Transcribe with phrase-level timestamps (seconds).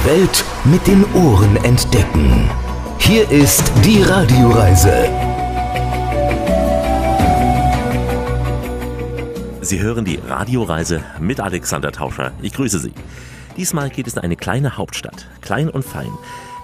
[0.00, 2.48] Die Welt mit den Ohren entdecken.
[2.98, 5.08] Hier ist die Radioreise.
[9.60, 12.32] Sie hören die Radioreise mit Alexander Tauscher.
[12.40, 12.92] Ich grüße Sie.
[13.58, 16.10] Diesmal geht es in eine kleine Hauptstadt, klein und fein.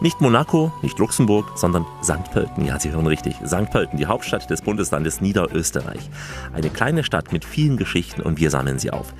[0.00, 2.30] Nicht Monaco, nicht Luxemburg, sondern St.
[2.32, 2.64] Pölten.
[2.64, 3.36] Ja, Sie hören richtig.
[3.46, 3.70] St.
[3.70, 6.10] Pölten, die Hauptstadt des Bundeslandes Niederösterreich.
[6.54, 9.12] Eine kleine Stadt mit vielen Geschichten und wir sammeln sie auf.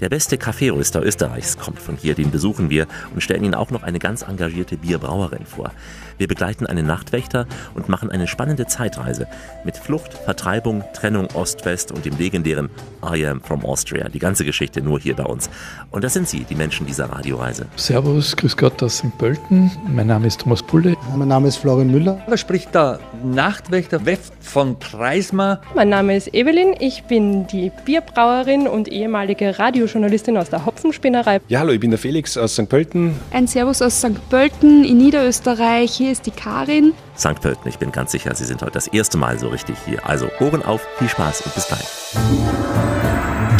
[0.00, 3.82] Der beste Kaffeeröster Österreichs kommt von hier, den besuchen wir und stellen Ihnen auch noch
[3.82, 5.72] eine ganz engagierte Bierbrauerin vor.
[6.16, 9.26] Wir begleiten einen Nachtwächter und machen eine spannende Zeitreise
[9.64, 12.70] mit Flucht, Vertreibung, Trennung Ost-West und dem legendären
[13.02, 14.08] I am from Austria.
[14.08, 15.50] Die ganze Geschichte nur hier bei uns.
[15.90, 17.66] Und das sind Sie, die Menschen dieser Radioreise.
[17.76, 19.16] Servus, grüß Gott aus St.
[19.18, 19.70] Pölten.
[19.86, 20.96] Mein Name ist Thomas Pulle.
[21.16, 22.22] Mein Name ist Florian Müller.
[22.26, 25.60] Da spricht der Nachtwächter Wef von Preismar.
[25.74, 26.74] Mein Name ist Evelyn.
[26.78, 29.58] Ich bin die Bierbrauerin und ehemalige
[29.90, 31.40] Radiojournalistin aus der Hopfenspinnerei.
[31.48, 32.68] Ja, hallo, ich bin der Felix aus St.
[32.68, 33.14] Pölten.
[33.32, 34.28] Ein Servus aus St.
[34.30, 35.92] Pölten in Niederösterreich.
[35.92, 36.92] Hier ist die Karin.
[37.16, 37.40] St.
[37.40, 40.06] Pölten, ich bin ganz sicher, Sie sind heute das erste Mal so richtig hier.
[40.06, 41.86] Also Ohren auf, viel Spaß und bis gleich.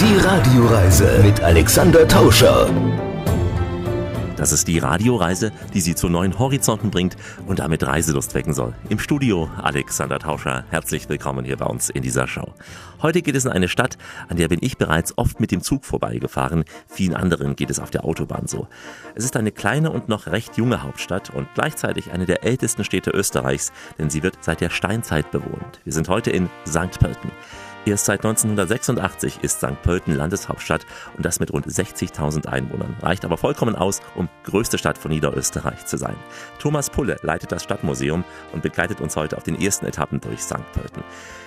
[0.01, 2.71] Die Radioreise mit Alexander Tauscher.
[4.41, 7.15] Das ist die Radioreise, die Sie zu neuen Horizonten bringt
[7.47, 8.73] und damit Reiselust wecken soll.
[8.89, 10.65] Im Studio Alexander Tauscher.
[10.71, 12.55] Herzlich willkommen hier bei uns in dieser Show.
[13.03, 13.99] Heute geht es in eine Stadt,
[14.31, 16.65] an der bin ich bereits oft mit dem Zug vorbeigefahren.
[16.89, 18.67] Vielen anderen geht es auf der Autobahn so.
[19.15, 23.11] Es ist eine kleine und noch recht junge Hauptstadt und gleichzeitig eine der ältesten Städte
[23.11, 25.81] Österreichs, denn sie wird seit der Steinzeit bewohnt.
[25.85, 26.99] Wir sind heute in St.
[26.99, 27.31] Pölten.
[27.91, 29.83] Erst seit 1986 ist St.
[29.83, 32.95] Pölten Landeshauptstadt und das mit rund 60.000 Einwohnern.
[33.03, 36.15] Reicht aber vollkommen aus, um größte Stadt von Niederösterreich zu sein.
[36.61, 40.63] Thomas Pulle leitet das Stadtmuseum und begleitet uns heute auf den ersten Etappen durch St.
[40.73, 41.03] Pölten.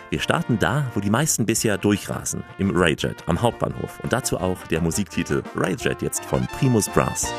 [0.10, 4.02] Wir starten da, wo die meisten bisher durchrasen, im Rayjet am Hauptbahnhof.
[4.04, 7.34] Und dazu auch der Musiktitel Rayjet jetzt von Primus Brass.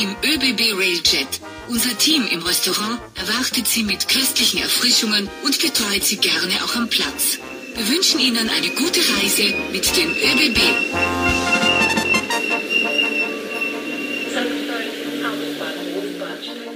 [0.00, 1.40] Im ÖBB Railjet.
[1.68, 6.88] Unser Team im Restaurant erwartet Sie mit köstlichen Erfrischungen und betreut Sie gerne auch am
[6.88, 7.38] Platz.
[7.76, 10.58] Wir wünschen Ihnen eine gute Reise mit dem ÖBB.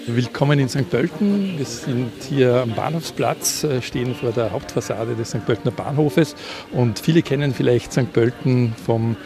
[0.07, 0.91] Willkommen in St.
[0.91, 1.57] Pölten.
[1.57, 5.47] Wir sind hier am Bahnhofsplatz, äh, stehen vor der Hauptfassade des St.
[5.47, 6.37] Pöltener Bahnhofes
[6.73, 8.13] und viele kennen vielleicht St.
[8.13, 9.17] Pölten vom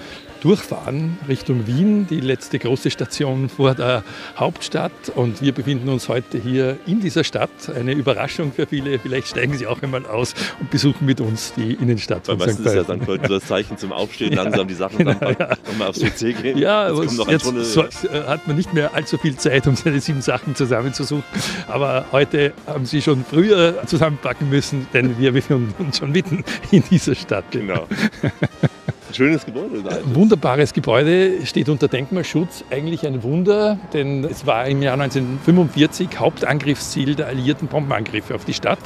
[0.40, 4.04] durchfahren Richtung Wien, die letzte große Station vor der
[4.36, 4.92] Hauptstadt.
[5.14, 7.50] Und wir befinden uns heute hier in dieser Stadt.
[7.74, 8.98] Eine Überraschung für viele.
[8.98, 12.46] Vielleicht steigen Sie auch einmal aus und besuchen mit uns die Innenstadt von St.
[12.46, 12.66] Pölten.
[12.66, 13.04] ist ja St.
[13.04, 15.56] Pölten das Zeichen zum Aufstehen, ja, langsam die Sachen genau, dann ja.
[15.66, 16.58] nochmal aufs WC gehen.
[16.58, 20.22] Ja, jetzt, jetzt so, äh, hat man nicht mehr allzu viel Zeit, um seine sieben
[20.22, 21.24] Sachen zusammenzusuchen.
[21.68, 26.82] Aber heute haben Sie schon früher zusammenpacken müssen, denn wir befinden uns schon mitten in
[26.90, 27.44] dieser Stadt.
[27.50, 27.86] Genau.
[29.08, 29.82] Ein schönes Gebäude.
[29.82, 29.98] Da.
[30.14, 32.62] Wunderbares Gebäude, steht unter Denkmalschutz.
[32.70, 38.52] Eigentlich ein Wunder, denn es war im Jahr 1945 Hauptangriffsziel der alliierten Bombenangriffe auf die
[38.52, 38.78] Stadt.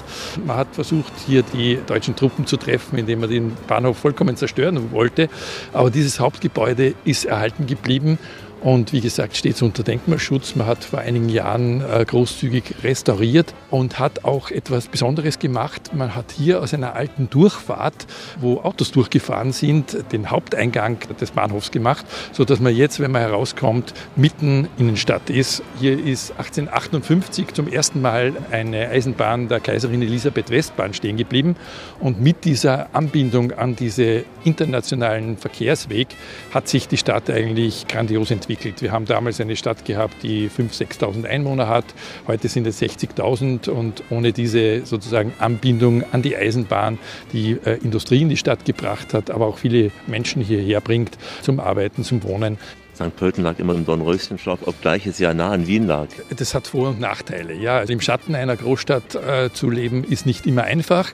[0.46, 4.92] Man hat versucht, hier die deutschen Truppen zu treffen, indem man den Bahnhof vollkommen zerstören
[4.92, 5.28] wollte.
[5.72, 8.18] Aber dieses Hauptgebäude ist erhalten geblieben
[8.62, 10.54] und wie gesagt, steht es unter Denkmalschutz.
[10.54, 15.92] Man hat vor einigen Jahren äh, großzügig restauriert und hat auch etwas Besonderes gemacht.
[15.94, 18.06] Man hat hier aus einer alten Durchfahrt,
[18.40, 23.94] wo Autos durchgefahren sind, den Haupteingang des Bahnhofs gemacht, sodass man jetzt, wenn man herauskommt,
[24.14, 25.64] mitten in der Stadt ist.
[25.80, 31.56] Hier ist 1858 zum ersten Mal eine Eisenbahn der Kaiserin Elisabeth Westbahn stehen geblieben.
[31.98, 36.08] Und mit dieser Anbindung an diese internationalen Verkehrsweg
[36.52, 38.82] hat sich die Stadt eigentlich grandios entwickelt entwickelt.
[38.82, 41.84] Wir haben damals eine Stadt gehabt, die 5.000, 6.000 Einwohner hat.
[42.26, 46.98] Heute sind es 60.000 und ohne diese sozusagen Anbindung an die Eisenbahn,
[47.32, 51.60] die äh, Industrie in die Stadt gebracht hat, aber auch viele Menschen hierher bringt zum
[51.60, 52.58] Arbeiten, zum Wohnen,
[52.94, 53.16] St.
[53.16, 56.08] Pölten lag immer im Dornröschenschlaf, obgleich es ja nah an Wien lag.
[56.36, 57.54] Das hat Vor- und Nachteile.
[57.54, 61.12] Ja, also im Schatten einer Großstadt äh, zu leben ist nicht immer einfach.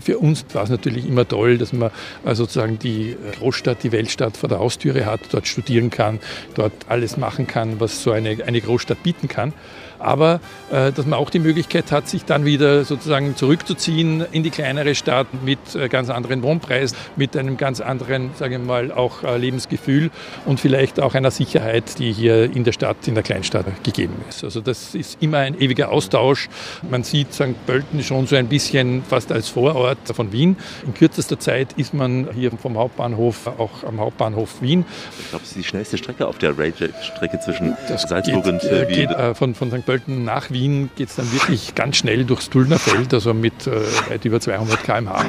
[0.00, 1.90] Für uns war es natürlich immer toll, dass man
[2.24, 6.18] äh, sozusagen die Großstadt, die Weltstadt vor der Haustüre hat, dort studieren kann,
[6.54, 9.52] dort alles machen kann, was so eine, eine Großstadt bieten kann
[10.00, 14.50] aber äh, dass man auch die Möglichkeit hat, sich dann wieder sozusagen zurückzuziehen in die
[14.50, 19.22] kleinere Stadt mit äh, ganz anderen Wohnpreisen, mit einem ganz anderen, sage ich mal, auch
[19.22, 20.10] äh, Lebensgefühl
[20.46, 24.44] und vielleicht auch einer Sicherheit, die hier in der Stadt, in der Kleinstadt gegeben ist.
[24.44, 26.48] Also das ist immer ein ewiger Austausch.
[26.88, 27.66] Man sieht St.
[27.66, 30.56] Pölten schon so ein bisschen fast als Vorort von Wien.
[30.86, 34.84] In kürzester Zeit ist man hier vom Hauptbahnhof auch am Hauptbahnhof Wien.
[35.18, 38.64] Ich glaube, es ist die schnellste Strecke auf der Rail-Strecke zwischen das Salzburg geht, und
[38.64, 38.96] äh, Wien.
[38.96, 39.84] Geht, äh, von, von St.
[39.90, 43.82] Pölten nach Wien geht es dann wirklich ganz schnell durchs Tullner Feld, also mit äh,
[44.08, 45.24] weit über 200 km/h.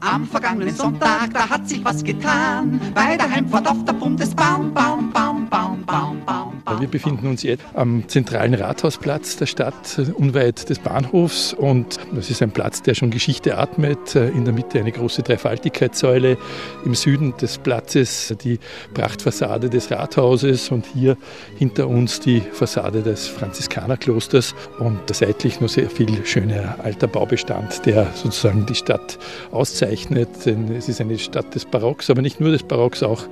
[0.00, 2.80] Am vergangenen Sonntag, da hat sich was getan.
[2.92, 6.51] Bei der Heimfahrt auf der Bundesbahn, Baum, Baum, Baum, Baum, Baum.
[6.78, 11.52] Wir befinden uns jetzt am zentralen Rathausplatz der Stadt, unweit des Bahnhofs.
[11.52, 14.14] Und das ist ein Platz, der schon Geschichte atmet.
[14.14, 16.38] In der Mitte eine große Dreifaltigkeitssäule,
[16.84, 18.60] im Süden des Platzes die
[18.94, 21.16] Prachtfassade des Rathauses und hier
[21.58, 28.06] hinter uns die Fassade des Franziskanerklosters und seitlich noch sehr viel schöner alter Baubestand, der
[28.14, 29.18] sozusagen die Stadt
[29.50, 30.28] auszeichnet.
[30.46, 33.24] Denn es ist eine Stadt des Barocks, aber nicht nur des Barocks, auch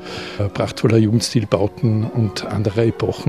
[0.54, 3.19] prachtvoller Jugendstilbauten und anderer Epochen.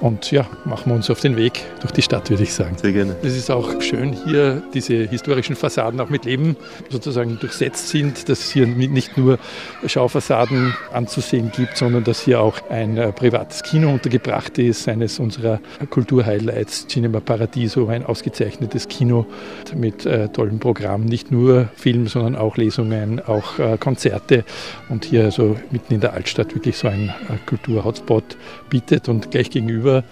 [0.00, 2.76] Und ja, machen wir uns auf den Weg durch die Stadt, würde ich sagen.
[2.78, 3.16] Sehr gerne.
[3.22, 6.56] Es ist auch schön, hier diese historischen Fassaden auch mit Leben
[6.88, 9.38] sozusagen durchsetzt sind, dass es hier nicht nur
[9.86, 15.60] Schaufassaden anzusehen gibt, sondern dass hier auch ein äh, privates Kino untergebracht ist, eines unserer
[15.90, 19.26] Kulturhighlights, Cinema Paradiso, ein ausgezeichnetes Kino
[19.74, 24.44] mit äh, tollem Programm, nicht nur Film, sondern auch Lesungen, auch äh, Konzerte
[24.88, 28.36] und hier also mitten in der Altstadt wirklich so ein äh, Kultur-Hotspot
[28.70, 30.04] bietet und gleich gegenüber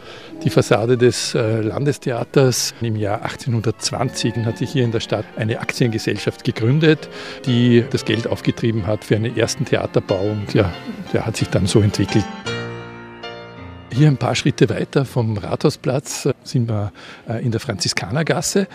[0.42, 2.74] die Fassade des äh, Landestheaters.
[2.80, 7.08] Im Jahr 1820 hat sich hier in der Stadt eine Aktiengesellschaft gegründet,
[7.46, 10.72] die das Geld aufgetrieben hat für einen ersten Theaterbau und ja,
[11.12, 12.24] der hat sich dann so entwickelt.
[13.92, 16.92] Hier ein paar Schritte weiter vom Rathausplatz äh, sind wir
[17.40, 18.66] in der Franziskanergasse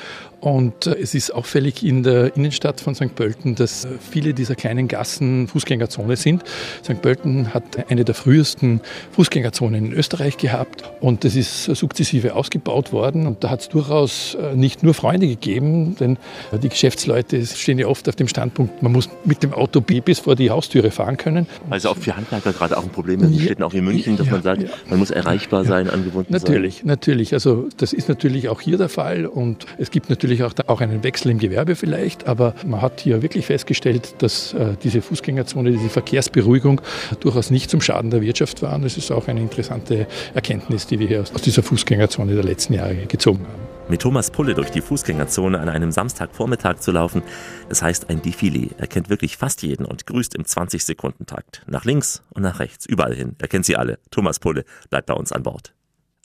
[0.42, 3.14] und äh, es ist auffällig in der Innenstadt von St.
[3.16, 6.44] Pölten, dass äh, viele dieser kleinen Gassen Fußgängerzone sind.
[6.84, 7.02] St.
[7.02, 8.82] Pölten hat eine der frühesten
[9.12, 13.28] Fußgängerzonen in Österreich gehabt und das ist sukzessive ausgebaut worden.
[13.28, 16.18] Und da hat es durchaus äh, nicht nur Freunde gegeben, denn
[16.52, 20.36] die Geschäftsleute stehen ja oft auf dem Standpunkt, man muss mit dem Auto bis vor
[20.36, 21.48] die Haustüre fahren können.
[21.70, 24.34] Also auch für Handwerker gerade auch ein Problem in Städten, auch in München, dass ja,
[24.34, 24.70] man sagt, ja.
[24.90, 26.88] man muss erreichbar sein, angebunden natürlich, sein.
[26.88, 27.34] Natürlich, natürlich.
[27.34, 30.82] Also das ist natürlich auch hier der Fall und es gibt natürlich natürlich auch, auch
[30.82, 35.72] einen Wechsel im Gewerbe vielleicht, aber man hat hier wirklich festgestellt, dass äh, diese Fußgängerzone,
[35.72, 36.82] diese Verkehrsberuhigung
[37.20, 38.76] durchaus nicht zum Schaden der Wirtschaft war.
[38.76, 42.74] Und das ist auch eine interessante Erkenntnis, die wir hier aus dieser Fußgängerzone der letzten
[42.74, 43.70] Jahre gezogen haben.
[43.90, 47.24] Mit Thomas Pulle durch die Fußgängerzone an einem Samstagvormittag zu laufen,
[47.70, 48.70] das heißt ein Defilé.
[48.78, 51.64] Er kennt wirklich fast jeden und grüßt im 20-Sekunden-Takt.
[51.66, 53.36] Nach links und nach rechts, überall hin.
[53.40, 53.98] Er kennt sie alle.
[54.12, 55.74] Thomas Pulle bleibt bei uns an Bord.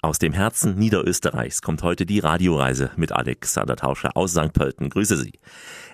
[0.04, 4.52] Aus dem Herzen Niederösterreichs kommt heute die Radioreise mit Alexander Tauscher aus St.
[4.52, 4.90] Pölten.
[4.90, 5.32] Grüße Sie.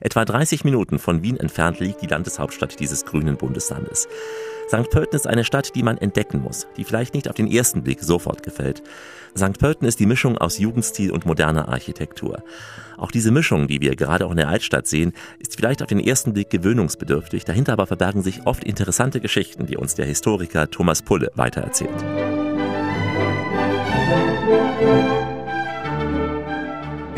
[0.00, 4.08] Etwa 30 Minuten von Wien entfernt liegt die Landeshauptstadt dieses grünen Bundeslandes.
[4.66, 4.90] St.
[4.90, 8.02] Pölten ist eine Stadt, die man entdecken muss, die vielleicht nicht auf den ersten Blick
[8.02, 8.82] sofort gefällt.
[9.38, 9.60] St.
[9.60, 12.42] Pölten ist die Mischung aus Jugendstil und moderner Architektur.
[12.96, 16.00] Auch diese Mischung, die wir gerade auch in der Altstadt sehen, ist vielleicht auf den
[16.00, 21.02] ersten Blick gewöhnungsbedürftig, dahinter aber verbergen sich oft interessante Geschichten, die uns der Historiker Thomas
[21.02, 22.30] Pulle weitererzählt.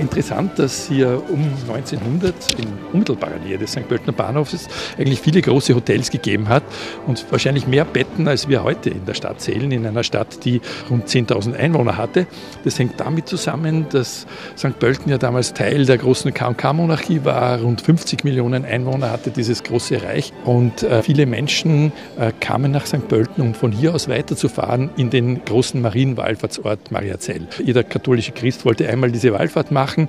[0.03, 3.89] Interessant, dass hier um 1900 in unmittelbarer Nähe des St.
[3.89, 4.69] Pöltener Bahnhofs
[4.99, 6.65] eigentlich viele große Hotels gegeben hat
[7.07, 10.61] und wahrscheinlich mehr Betten, als wir heute in der Stadt zählen, in einer Stadt, die
[10.91, 12.27] rund 10.000 Einwohner hatte.
[12.65, 14.27] Das hängt damit zusammen, dass
[14.59, 14.77] St.
[14.81, 17.61] Pölten ja damals Teil der großen K&K-Monarchie war.
[17.61, 22.87] Rund 50 Millionen Einwohner hatte dieses große Reich und äh, viele Menschen äh, kamen nach
[22.87, 23.07] St.
[23.07, 27.47] Pölten, um von hier aus weiterzufahren in den großen Marienwallfahrtsort Mariazell.
[27.65, 30.09] Jeder katholische Christ wollte einmal diese Wallfahrt machen machen.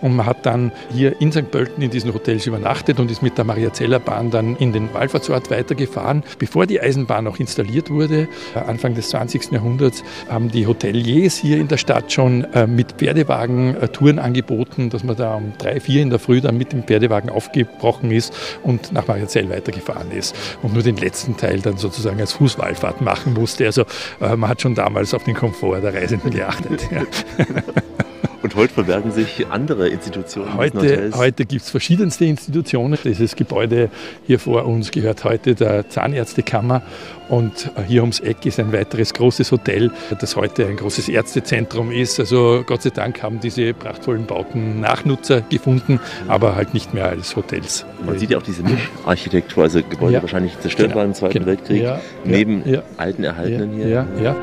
[0.00, 1.50] Und man hat dann hier in St.
[1.50, 5.50] Pölten in diesen Hotels übernachtet und ist mit der Mariazeller Bahn dann in den Wallfahrtsort
[5.50, 6.22] weitergefahren.
[6.38, 9.52] Bevor die Eisenbahn auch installiert wurde, äh, Anfang des 20.
[9.52, 14.90] Jahrhunderts, haben die Hoteliers hier in der Stadt schon äh, mit Pferdewagen äh, Touren angeboten,
[14.90, 18.34] dass man da um drei, vier in der Früh dann mit dem Pferdewagen aufgebrochen ist
[18.62, 23.32] und nach Mariazell weitergefahren ist und nur den letzten Teil dann sozusagen als Fußwallfahrt machen
[23.32, 23.64] musste.
[23.64, 23.84] Also
[24.20, 26.88] man hat schon damals auf den Komfort der Reisenden geachtet.
[26.90, 27.02] Ja.
[28.44, 30.54] Und heute verbergen sich andere Institutionen.
[30.58, 32.98] Heute, heute gibt es verschiedenste Institutionen.
[33.02, 33.88] Dieses Gebäude
[34.26, 36.82] hier vor uns gehört heute der Zahnärztekammer.
[37.30, 42.20] Und hier ums Eck ist ein weiteres großes Hotel, das heute ein großes Ärztezentrum ist.
[42.20, 45.98] Also Gott sei Dank haben diese prachtvollen Bauten Nachnutzer gefunden,
[46.28, 47.86] aber halt nicht mehr als Hotels.
[48.04, 48.62] Man sieht ja auch diese
[49.06, 50.20] Architektur, also Gebäude ja.
[50.20, 51.00] wahrscheinlich zerstört genau.
[51.00, 51.46] waren im Zweiten genau.
[51.46, 51.98] Weltkrieg, ja.
[52.26, 52.82] neben ja.
[52.98, 53.88] alten erhaltenen hier.
[53.88, 54.36] Ja, ja.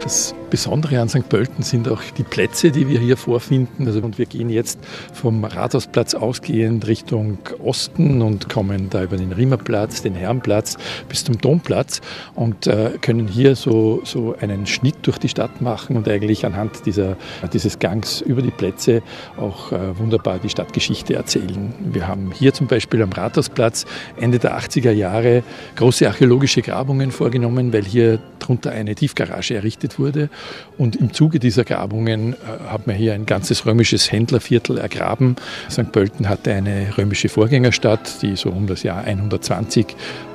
[0.00, 1.28] Das Besondere an St.
[1.28, 3.86] Pölten sind auch die Plätze, die wir hier vorfinden.
[3.86, 4.78] Also, und wir gehen jetzt
[5.12, 10.76] vom Rathausplatz ausgehend Richtung Osten und kommen da über den Rimmerplatz, den Herrenplatz
[11.08, 12.00] bis zum Domplatz
[12.34, 16.86] und äh, können hier so, so einen Schnitt durch die Stadt machen und eigentlich anhand
[16.86, 17.16] dieser,
[17.52, 19.02] dieses Gangs über die Plätze
[19.36, 21.74] auch äh, wunderbar die Stadtgeschichte erzählen.
[21.80, 23.86] Wir haben hier zum Beispiel am Rathausplatz
[24.20, 25.42] Ende der 80er Jahre
[25.76, 30.28] große archäologische Grabungen vorgenommen, weil hier drunter eine Tiefgarage errichtet wurde
[30.76, 32.36] Und im Zuge dieser Grabungen äh,
[32.68, 35.36] hat man hier ein ganzes römisches Händlerviertel ergraben.
[35.70, 35.92] St.
[35.92, 39.86] Pölten hatte eine römische Vorgängerstadt, die so um das Jahr 120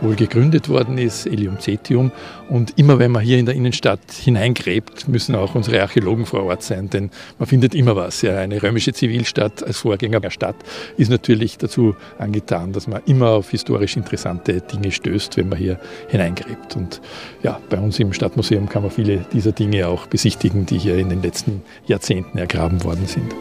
[0.01, 2.11] wohl gegründet worden ist, Elium Cetium.
[2.49, 6.63] Und immer wenn man hier in der Innenstadt hineingräbt, müssen auch unsere Archäologen vor Ort
[6.63, 8.23] sein, denn man findet immer was.
[8.23, 10.55] Ja, eine römische Zivilstadt als Vorgänger der Stadt
[10.97, 15.79] ist natürlich dazu angetan, dass man immer auf historisch interessante Dinge stößt, wenn man hier
[16.07, 16.75] hineingräbt.
[16.75, 17.01] Und
[17.43, 21.09] ja, bei uns im Stadtmuseum kann man viele dieser Dinge auch besichtigen, die hier in
[21.09, 23.31] den letzten Jahrzehnten ergraben worden sind.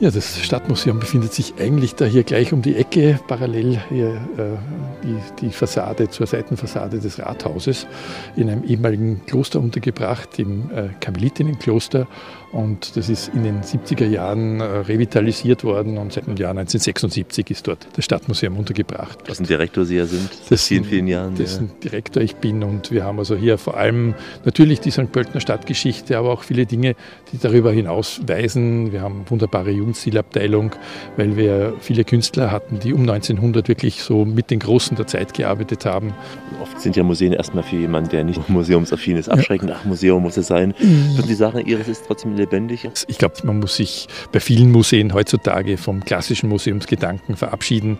[0.00, 4.56] Ja, das Stadtmuseum befindet sich eigentlich da hier gleich um die Ecke, parallel hier äh,
[5.04, 7.86] die, die Fassade zur Seitenfassade des Rathauses,
[8.34, 12.06] in einem ehemaligen Kloster untergebracht, im äh, Karmelitinnenkloster.
[12.52, 17.48] Und das ist in den 70er Jahren äh, revitalisiert worden und seit dem Jahr 1976
[17.50, 19.18] ist dort das Stadtmuseum untergebracht.
[19.28, 21.36] Ein Direktor Sie ja sind, seit vielen, vielen Jahren.
[21.36, 21.90] Dessen ja.
[21.90, 24.14] Direktor ich bin und wir haben also hier vor allem
[24.44, 25.12] natürlich die St.
[25.12, 26.96] Pöltener Stadtgeschichte, aber auch viele Dinge,
[27.32, 28.90] die darüber hinaus weisen.
[28.90, 30.72] Wir haben wunderbare Jugendstilabteilung,
[31.16, 35.34] weil wir viele Künstler hatten, die um 1900 wirklich so mit den Großen der Zeit
[35.34, 36.14] gearbeitet haben.
[36.60, 39.70] Oft sind ja Museen erstmal für jemanden, der nicht museumsaffin ist, abschreckend.
[39.70, 39.76] Ja.
[39.78, 40.74] Ach, Museum muss es sein.
[40.80, 41.16] Mhm.
[41.16, 42.88] Würden Sie sagen, Ihres ist trotzdem lebendig?
[43.06, 47.98] Ich glaube, man muss sich bei vielen Museen heutzutage vom klassischen Museumsgedanken verabschieden.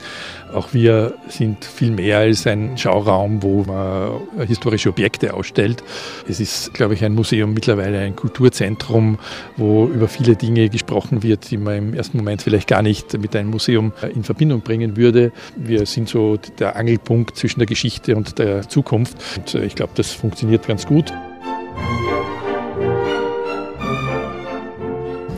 [0.53, 5.85] Auch wir sind viel mehr als ein Schauraum, wo man historische Objekte ausstellt.
[6.29, 9.19] Es ist, glaube ich, ein Museum mittlerweile ein Kulturzentrum,
[9.57, 13.37] wo über viele Dinge gesprochen wird, die man im ersten Moment vielleicht gar nicht mit
[13.37, 15.33] einem Museum in Verbindung bringen würde.
[15.57, 19.17] Wir sind so der Angelpunkt zwischen der Geschichte und der Zukunft.
[19.37, 21.13] Und ich glaube, das funktioniert ganz gut.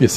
[0.03, 0.09] Wir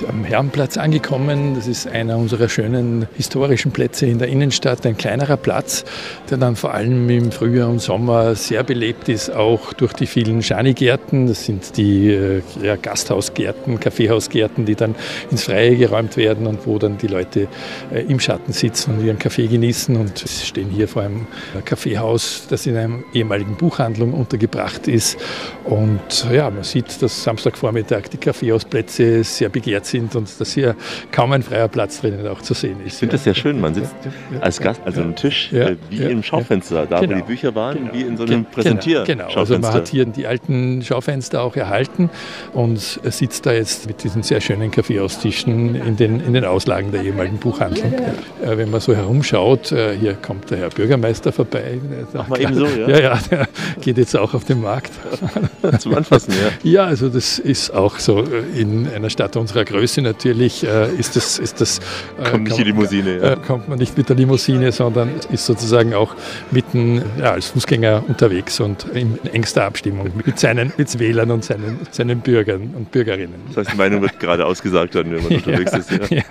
[0.00, 1.54] sind am Herrenplatz angekommen.
[1.54, 5.84] Das ist einer unserer schönen historischen Plätze in der Innenstadt, ein kleinerer Platz,
[6.30, 10.42] der dann vor allem im Frühjahr und Sommer sehr belebt ist, auch durch die vielen
[10.42, 11.26] Schanigärten.
[11.26, 14.94] Das sind die äh, ja, Gasthausgärten, Kaffeehausgärten, die dann
[15.30, 17.48] ins Freie geräumt werden und wo dann die Leute
[17.92, 19.96] äh, im Schatten sitzen und ihren Kaffee genießen.
[19.96, 21.26] Und wir stehen hier vor einem
[21.64, 25.18] Kaffeehaus, das in einer ehemaligen Buchhandlung untergebracht ist.
[25.64, 30.74] Und ja, man sieht, dass Samstagvormittag die Kaffeehausplätze sehr begehrt sind und dass hier
[31.12, 32.94] kaum ein freier Platz drinnen auch zu sehen ist.
[32.94, 33.60] Ich finde das sehr schön.
[33.60, 33.94] Man sitzt
[34.40, 37.12] als Gast, also am Tisch, äh, wie im Schaufenster, da genau.
[37.12, 37.92] wo die Bücher waren, genau.
[37.92, 39.04] wie in so einem Präsentier.
[39.04, 39.40] Genau, genau.
[39.40, 42.10] also man hat hier die alten Schaufenster auch erhalten
[42.52, 47.02] und sitzt da jetzt mit diesen sehr schönen Kaffeeaustischen in den, in den Auslagen der
[47.02, 47.92] ehemaligen Buchhandlung.
[47.92, 51.80] Äh, wenn man so herumschaut, äh, hier kommt der Herr Bürgermeister vorbei.
[52.12, 52.88] Mach mal eben so, ja?
[52.90, 53.48] Ja, ja, der
[53.80, 54.90] geht jetzt auch auf den Markt.
[55.78, 56.70] Zum Anfassen, ja.
[56.70, 58.24] Ja, also das ist auch so
[58.56, 61.80] in einer Stadt unserer Größe natürlich äh, ist das, ist das
[62.18, 63.16] äh, kommt nicht die Limousine.
[63.16, 66.14] Äh, kommt man nicht mit der Limousine, sondern ist sozusagen auch
[66.50, 71.80] mitten ja, als Fußgänger unterwegs und in engster Abstimmung mit seinen mit Wählern und seinen,
[71.90, 73.42] seinen Bürgern und Bürgerinnen.
[73.48, 75.90] Das heißt, die Meinung wird gerade ausgesagt werden, wenn man unterwegs ist.
[75.90, 75.98] Ja.
[76.10, 76.22] ja.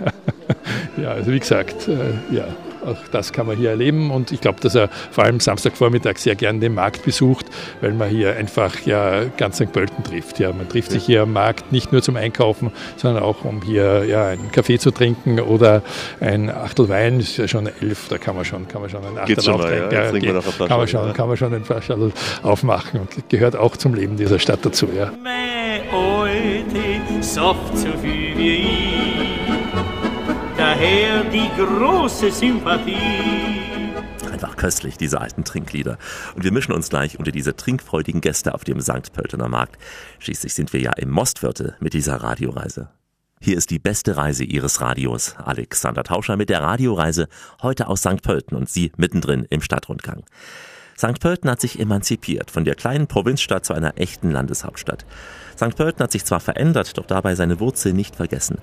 [1.02, 2.44] ja, also wie gesagt, äh, ja.
[2.84, 6.34] Auch das kann man hier erleben und ich glaube, dass er vor allem Samstagvormittag sehr
[6.34, 7.46] gern den Markt besucht,
[7.80, 9.72] weil man hier einfach ja ganz St.
[9.72, 10.38] Pölten trifft.
[10.38, 10.94] Ja, man trifft ja.
[10.94, 14.78] sich hier am Markt nicht nur zum Einkaufen, sondern auch um hier ja, einen Kaffee
[14.78, 15.82] zu trinken oder
[16.20, 19.18] ein Achtel Wein, ist ja schon elf, da kann man schon, kann man schon ein
[19.18, 20.04] Achtel schon mal, ja.
[20.06, 20.24] ja, geht,
[20.58, 24.38] kann, man schon, kann man schon ein Flaschel aufmachen und gehört auch zum Leben dieser
[24.38, 24.88] Stadt dazu.
[24.96, 25.12] Ja.
[27.20, 29.19] Soft so viel wie
[30.80, 32.96] daher die große Sympathie.
[34.32, 35.98] Einfach köstlich, diese alten Trinklieder.
[36.34, 39.12] Und wir mischen uns gleich unter diese trinkfreudigen Gäste auf dem St.
[39.12, 39.76] Pöltener Markt.
[40.20, 42.88] Schließlich sind wir ja im Mostviertel mit dieser Radioreise.
[43.42, 45.34] Hier ist die beste Reise Ihres Radios.
[45.36, 47.28] Alexander Tauscher mit der Radioreise,
[47.62, 48.22] heute aus St.
[48.22, 50.24] Pölten und Sie mittendrin im Stadtrundgang.
[50.96, 51.20] St.
[51.20, 55.04] Pölten hat sich emanzipiert von der kleinen Provinzstadt zu einer echten Landeshauptstadt.
[55.56, 55.76] St.
[55.76, 58.58] Pölten hat sich zwar verändert, doch dabei seine Wurzeln nicht vergessen.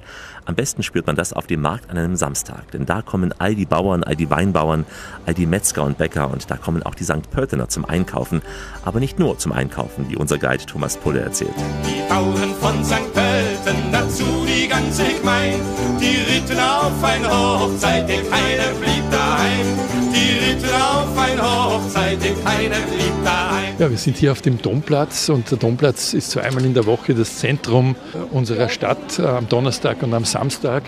[0.45, 3.55] Am besten spürt man das auf dem Markt an einem Samstag, denn da kommen all
[3.55, 4.85] die Bauern, all die Weinbauern,
[5.25, 7.29] all die Metzger und Bäcker und da kommen auch die St.
[7.31, 8.41] Pöltener zum Einkaufen,
[8.83, 11.53] aber nicht nur zum Einkaufen, wie unser Guide Thomas Pulle erzählt.
[11.85, 13.13] Die Bauern von St.
[13.13, 13.56] Pölten,
[13.91, 15.59] dazu die ganze Gemein,
[15.99, 19.65] die ritten auf eine Hochzeit, denn keiner blieb daheim.
[20.13, 23.75] Die ritten auf eine Hochzeit, denn keiner blieb daheim.
[23.79, 26.85] Ja, wir sind hier auf dem Domplatz und der Domplatz ist so einmal in der
[26.85, 27.95] Woche das Zentrum
[28.31, 30.83] unserer Stadt äh, am Donnerstag und am Samstag.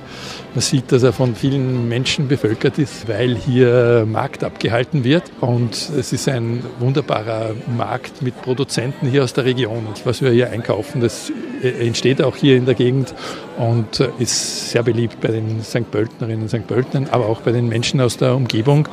[0.56, 5.24] Man sieht, dass er von vielen Menschen bevölkert ist, weil hier Markt abgehalten wird.
[5.42, 9.86] Und es ist ein wunderbarer Markt mit Produzenten hier aus der Region.
[9.86, 13.14] Und was wir hier einkaufen, das entsteht auch hier in der Gegend.
[13.60, 15.92] Und äh, ist sehr beliebt bei den St.
[15.92, 16.66] Pöltenerinnen und St.
[16.66, 18.88] Pöltnern, aber auch bei den Menschen aus der Umgebung.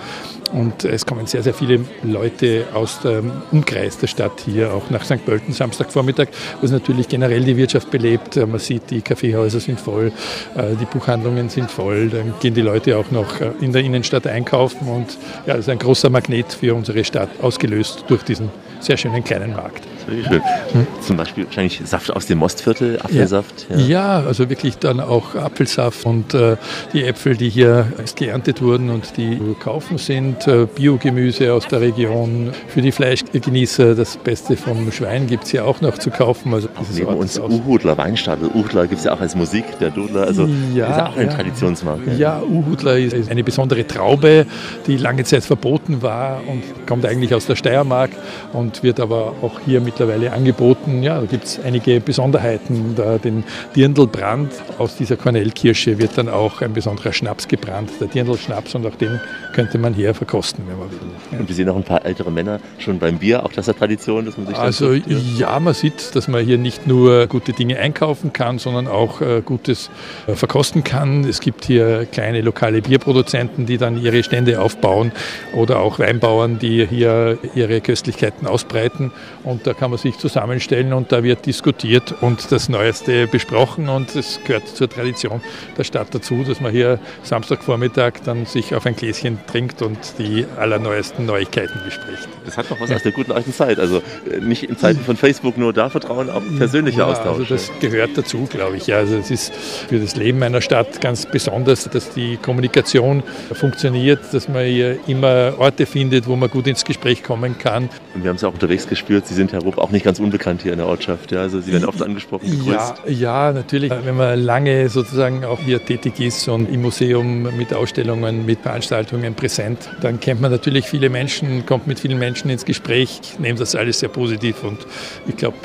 [0.53, 5.05] Und es kommen sehr, sehr viele Leute aus dem Umkreis der Stadt hier, auch nach
[5.05, 5.25] St.
[5.25, 6.29] Pölten Samstagvormittag,
[6.61, 8.37] wo es natürlich generell die Wirtschaft belebt.
[8.37, 10.13] Man sieht, die Kaffeehäuser sind voll,
[10.55, 15.19] die Buchhandlungen sind voll, dann gehen die Leute auch noch in der Innenstadt einkaufen und
[15.47, 19.53] ja, das ist ein großer Magnet für unsere Stadt, ausgelöst durch diesen sehr schönen kleinen
[19.53, 19.83] Markt.
[20.07, 20.43] Schön.
[20.73, 20.87] Hm.
[21.01, 23.67] Zum Beispiel wahrscheinlich Saft aus dem Mostviertel, Apfelsaft.
[23.71, 23.87] Ja, ja.
[23.87, 26.57] ja also wirklich dann auch Apfelsaft und äh,
[26.93, 30.47] die Äpfel, die hier geerntet wurden und die zu kaufen sind.
[30.47, 32.53] Äh, Biogemüse aus der Region.
[32.69, 36.55] Für die Fleischgenießer das Beste vom Schwein gibt es hier auch noch zu kaufen.
[36.55, 38.49] Also auch neben uns Uhudler, Weinstadel.
[38.55, 40.23] Uhudler gibt es ja auch als Musik, der Dudler.
[40.23, 41.33] Also ja, ist auch ein ja.
[41.35, 42.19] Traditionsmarkt.
[42.19, 44.47] Ja, Uhudler ist eine besondere Traube,
[44.87, 48.11] die lange Zeit verboten war und kommt eigentlich aus der Steiermark
[48.53, 51.03] und wird aber auch hier mittlerweile angeboten.
[51.03, 52.95] Ja, da gibt es einige Besonderheiten.
[52.97, 58.75] Da den Dirndlbrand aus dieser Kornellkirsche wird dann auch ein besonderer Schnaps gebrannt, der Dirndl-Schnaps,
[58.75, 59.19] und auch den
[59.55, 60.99] könnte man hier verkosten, wenn man will.
[61.33, 61.39] Ja.
[61.39, 63.79] Und wir sehen auch ein paar ältere Männer schon beim Bier, auch das ist eine
[63.79, 67.79] Tradition, dass man sich Also ja, man sieht, dass man hier nicht nur gute Dinge
[67.79, 69.89] einkaufen kann, sondern auch äh, Gutes
[70.27, 71.25] äh, verkosten kann.
[71.25, 75.11] Es gibt hier kleine lokale Bierproduzenten, die dann ihre Stände aufbauen
[75.55, 79.11] oder auch Weinbauern, die hier ihre Köstlichkeiten ausbreiten.
[79.43, 83.89] Und da kann man sich zusammenstellen und da wird diskutiert und das Neueste besprochen.
[83.89, 85.41] Und es gehört zur Tradition
[85.77, 90.47] der Stadt dazu, dass man hier Samstagvormittag dann sich auf ein Gläschen trinkt und die
[90.57, 92.29] allerneuesten Neuigkeiten bespricht.
[92.45, 93.79] Das hat noch was aus der guten alten Zeit.
[93.79, 94.03] Also
[94.41, 97.51] nicht in Zeiten von Facebook nur da Vertrauen, auch persönlicher ja, Austausch.
[97.51, 98.93] Also das gehört dazu, glaube ich.
[98.95, 104.49] Also es ist für das Leben einer Stadt ganz besonders, dass die Kommunikation funktioniert, dass
[104.49, 107.89] man hier immer Orte findet, wo man gut ins Gespräch kommen kann.
[108.15, 110.63] Und wir haben es auch unterwegs gespürt, Sie sind, Herr Rupp, auch nicht ganz unbekannt
[110.63, 111.33] hier in der Ortschaft.
[111.33, 111.41] Ja?
[111.41, 112.95] Also Sie werden oft angesprochen, begrüßt.
[113.07, 113.91] Ja, ja, natürlich.
[113.91, 119.35] Wenn man lange sozusagen auch hier tätig ist und im Museum mit Ausstellungen, mit Veranstaltungen
[119.35, 123.21] präsent, dann kennt man natürlich viele Menschen, kommt mit vielen Menschen ins Gespräch.
[123.39, 124.79] Nehme das alles sehr positiv und
[125.27, 125.57] ich glaube,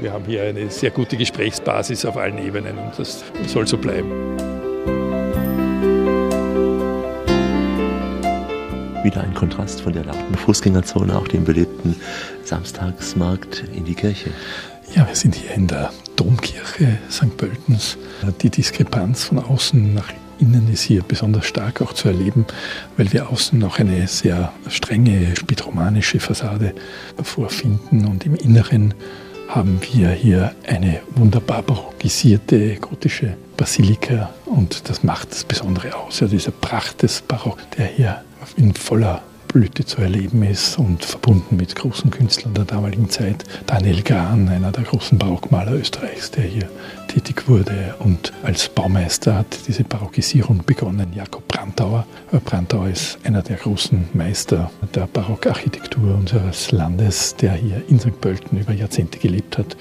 [0.00, 4.67] wir haben hier eine sehr gute Gesprächsbasis auf allen Ebenen und das soll so bleiben.
[9.04, 11.94] Wieder ein Kontrast von der lauten Fußgängerzone, auch dem belebten
[12.44, 14.30] Samstagsmarkt in die Kirche.
[14.94, 17.36] Ja, wir sind hier in der Domkirche St.
[17.36, 17.96] Pöltens.
[18.42, 22.44] Die Diskrepanz von außen nach innen ist hier besonders stark auch zu erleben,
[22.96, 26.74] weil wir außen noch eine sehr strenge spätromanische Fassade
[27.22, 28.94] vorfinden und im Inneren
[29.48, 36.20] haben wir hier eine wunderbar barockisierte gotische Basilika und das macht das Besondere aus.
[36.20, 38.22] Ja, dieser Pracht des Barock, der hier
[38.56, 43.44] in voller Blüte zu erleben ist und verbunden mit großen Künstlern der damaligen Zeit.
[43.66, 46.68] Daniel Grahn, einer der großen Barockmaler Österreichs, der hier
[47.08, 51.12] tätig wurde und als Baumeister hat diese Barockisierung begonnen.
[51.14, 52.06] Jakob Brandauer.
[52.44, 58.20] Brandauer ist einer der großen Meister der Barockarchitektur unseres Landes, der hier in St.
[58.20, 59.76] Pölten über Jahrzehnte gelebt hat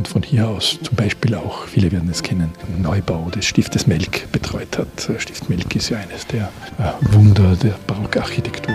[0.00, 3.86] und von hier aus zum Beispiel auch, viele werden es kennen, den Neubau des Stiftes
[3.86, 5.20] Melk betreut hat.
[5.20, 6.48] Stift Melk ist ja eines der
[7.12, 8.74] Wunder der Barockarchitektur.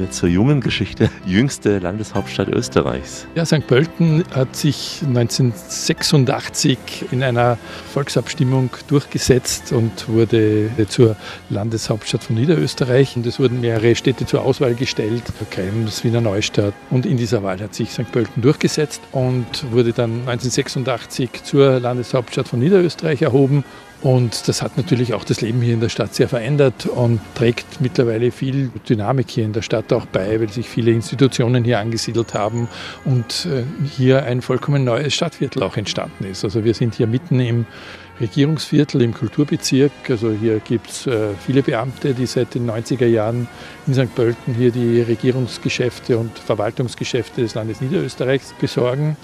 [0.00, 3.26] Wir zur jungen Geschichte, jüngste Landeshauptstadt Österreichs.
[3.34, 3.66] Ja, St.
[3.66, 7.58] Pölten hat sich 1986 in einer
[7.92, 11.16] Volksabstimmung durchgesetzt und wurde zur
[11.50, 13.16] Landeshauptstadt von Niederösterreich.
[13.16, 16.74] Und es wurden mehrere Städte zur Auswahl gestellt, Krems, Wiener Neustadt.
[16.90, 18.10] Und in dieser Wahl hat sich St.
[18.10, 23.64] Pölten durchgesetzt und wurde dann 1986 zur Landeshauptstadt von Niederösterreich erhoben.
[24.02, 27.80] Und das hat natürlich auch das Leben hier in der Stadt sehr verändert und trägt
[27.80, 32.32] mittlerweile viel Dynamik hier in der Stadt auch bei, weil sich viele Institutionen hier angesiedelt
[32.32, 32.68] haben
[33.04, 33.46] und
[33.96, 36.44] hier ein vollkommen neues Stadtviertel auch entstanden ist.
[36.44, 37.66] Also wir sind hier mitten im
[38.20, 39.92] Regierungsviertel im Kulturbezirk.
[40.08, 43.48] Also hier gibt es äh, viele Beamte, die seit den 90er Jahren
[43.86, 44.14] in St.
[44.14, 49.16] Pölten hier die Regierungsgeschäfte und Verwaltungsgeschäfte des Landes Niederösterreichs besorgen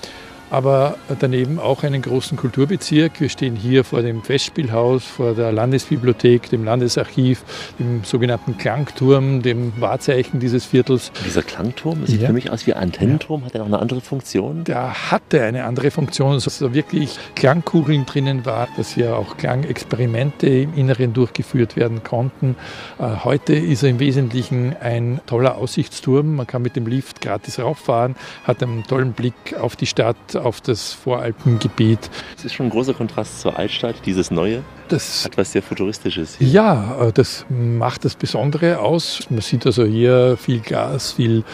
[0.51, 3.21] aber daneben auch einen großen Kulturbezirk.
[3.21, 7.43] Wir stehen hier vor dem Festspielhaus, vor der Landesbibliothek, dem Landesarchiv,
[7.79, 11.11] dem sogenannten Klangturm, dem Wahrzeichen dieses Viertels.
[11.27, 12.29] Dieser Klangturm sieht ja.
[12.29, 13.45] für mich aus wie ein Antennenturm.
[13.45, 14.65] Hat er noch eine andere Funktion?
[14.65, 20.47] Der hatte eine andere Funktion, dass da wirklich Klangkugeln drinnen war, dass hier auch Klangexperimente
[20.47, 22.55] im Inneren durchgeführt werden konnten.
[22.99, 26.37] Heute ist er im Wesentlichen ein toller Aussichtsturm.
[26.37, 30.61] Man kann mit dem Lift gratis rauffahren, hat einen tollen Blick auf die Stadt auf
[30.61, 32.11] das Voralpengebiet.
[32.35, 34.62] Das ist schon ein großer Kontrast zur Altstadt, dieses Neue.
[34.88, 36.37] Das hat was sehr Futuristisches.
[36.38, 36.49] Hier.
[36.49, 39.27] Ja, das macht das Besondere aus.
[39.31, 41.44] Man sieht also hier viel Gas, viel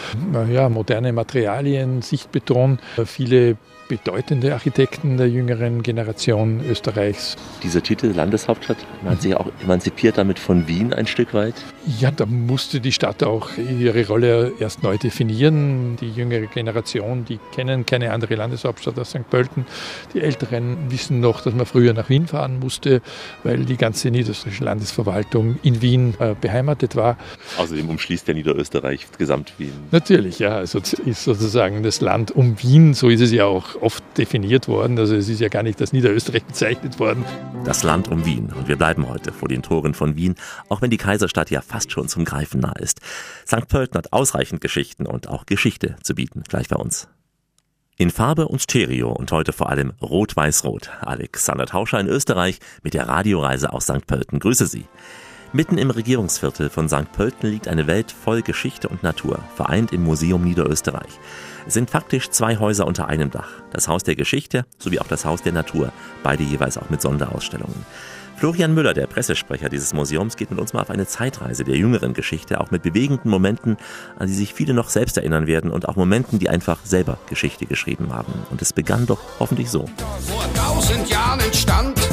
[0.51, 7.35] ja, moderne Materialien, Sichtbeton, viele bedeutende Architekten der jüngeren Generation Österreichs.
[7.63, 11.55] Dieser Titel Landeshauptstadt, man hat sich auch emanzipiert damit von Wien ein Stück weit?
[11.99, 15.97] Ja, da musste die Stadt auch ihre Rolle erst neu definieren.
[15.99, 19.29] Die jüngere Generation, die kennen keine andere Landeshauptstadt als St.
[19.29, 19.65] Pölten.
[20.13, 23.01] Die Älteren wissen noch, dass man früher nach Wien fahren musste,
[23.43, 27.17] weil die ganze niederösterreichische Landesverwaltung in Wien äh, beheimatet war.
[27.57, 29.73] Außerdem umschließt ja Niederösterreich gesamt Wien.
[29.91, 30.55] Natürlich, ja.
[30.55, 34.97] Also ist sozusagen das Land um Wien, so ist es ja auch oft definiert worden.
[34.99, 37.25] Also es ist ja gar nicht als Niederösterreich bezeichnet worden.
[37.65, 38.51] Das Land um Wien.
[38.55, 40.35] Und wir bleiben heute vor den Toren von Wien,
[40.69, 42.99] auch wenn die Kaiserstadt ja fast schon zum Greifen nah ist.
[43.47, 43.67] St.
[43.67, 47.07] Pölten hat ausreichend Geschichten und auch Geschichte zu bieten, gleich bei uns.
[47.95, 50.89] In Farbe und Stereo und heute vor allem Rot-Weiß-Rot.
[51.01, 54.07] Alexander Tauscher in Österreich mit der Radioreise aus St.
[54.07, 54.39] Pölten.
[54.39, 54.85] Grüße Sie.
[55.55, 57.11] Mitten im Regierungsviertel von St.
[57.11, 61.19] Pölten liegt eine Welt voll Geschichte und Natur, vereint im Museum Niederösterreich.
[61.67, 63.49] Es sind faktisch zwei Häuser unter einem Dach.
[63.71, 67.85] Das Haus der Geschichte sowie auch das Haus der Natur, beide jeweils auch mit Sonderausstellungen.
[68.35, 72.15] Florian Müller, der Pressesprecher dieses Museums, geht mit uns mal auf eine Zeitreise der jüngeren
[72.15, 73.77] Geschichte, auch mit bewegenden Momenten,
[74.17, 77.67] an die sich viele noch selbst erinnern werden und auch Momenten, die einfach selber Geschichte
[77.67, 78.33] geschrieben haben.
[78.49, 79.85] Und es begann doch hoffentlich so.
[80.19, 82.12] Vor tausend Jahren entstand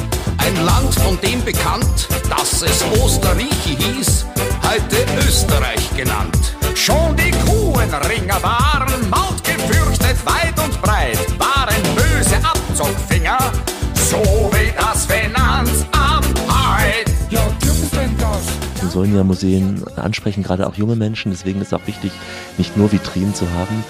[0.51, 4.25] ein Land von dem bekannt, dass es Osterreiche hieß,
[4.63, 6.55] heute Österreich genannt.
[6.75, 13.37] Schon die Kuhenringer waren Maut gefürchtet, weit und breit, waren böse Abzockfinger,
[14.09, 17.07] so wie das Finanzamt heut.
[17.29, 18.81] Ja, dürfen denn das?
[18.81, 21.31] Wir sollen ja Museen ansprechen, gerade auch junge Menschen.
[21.31, 22.11] Deswegen ist es auch wichtig,
[22.57, 23.83] nicht nur Vitrinen zu haben.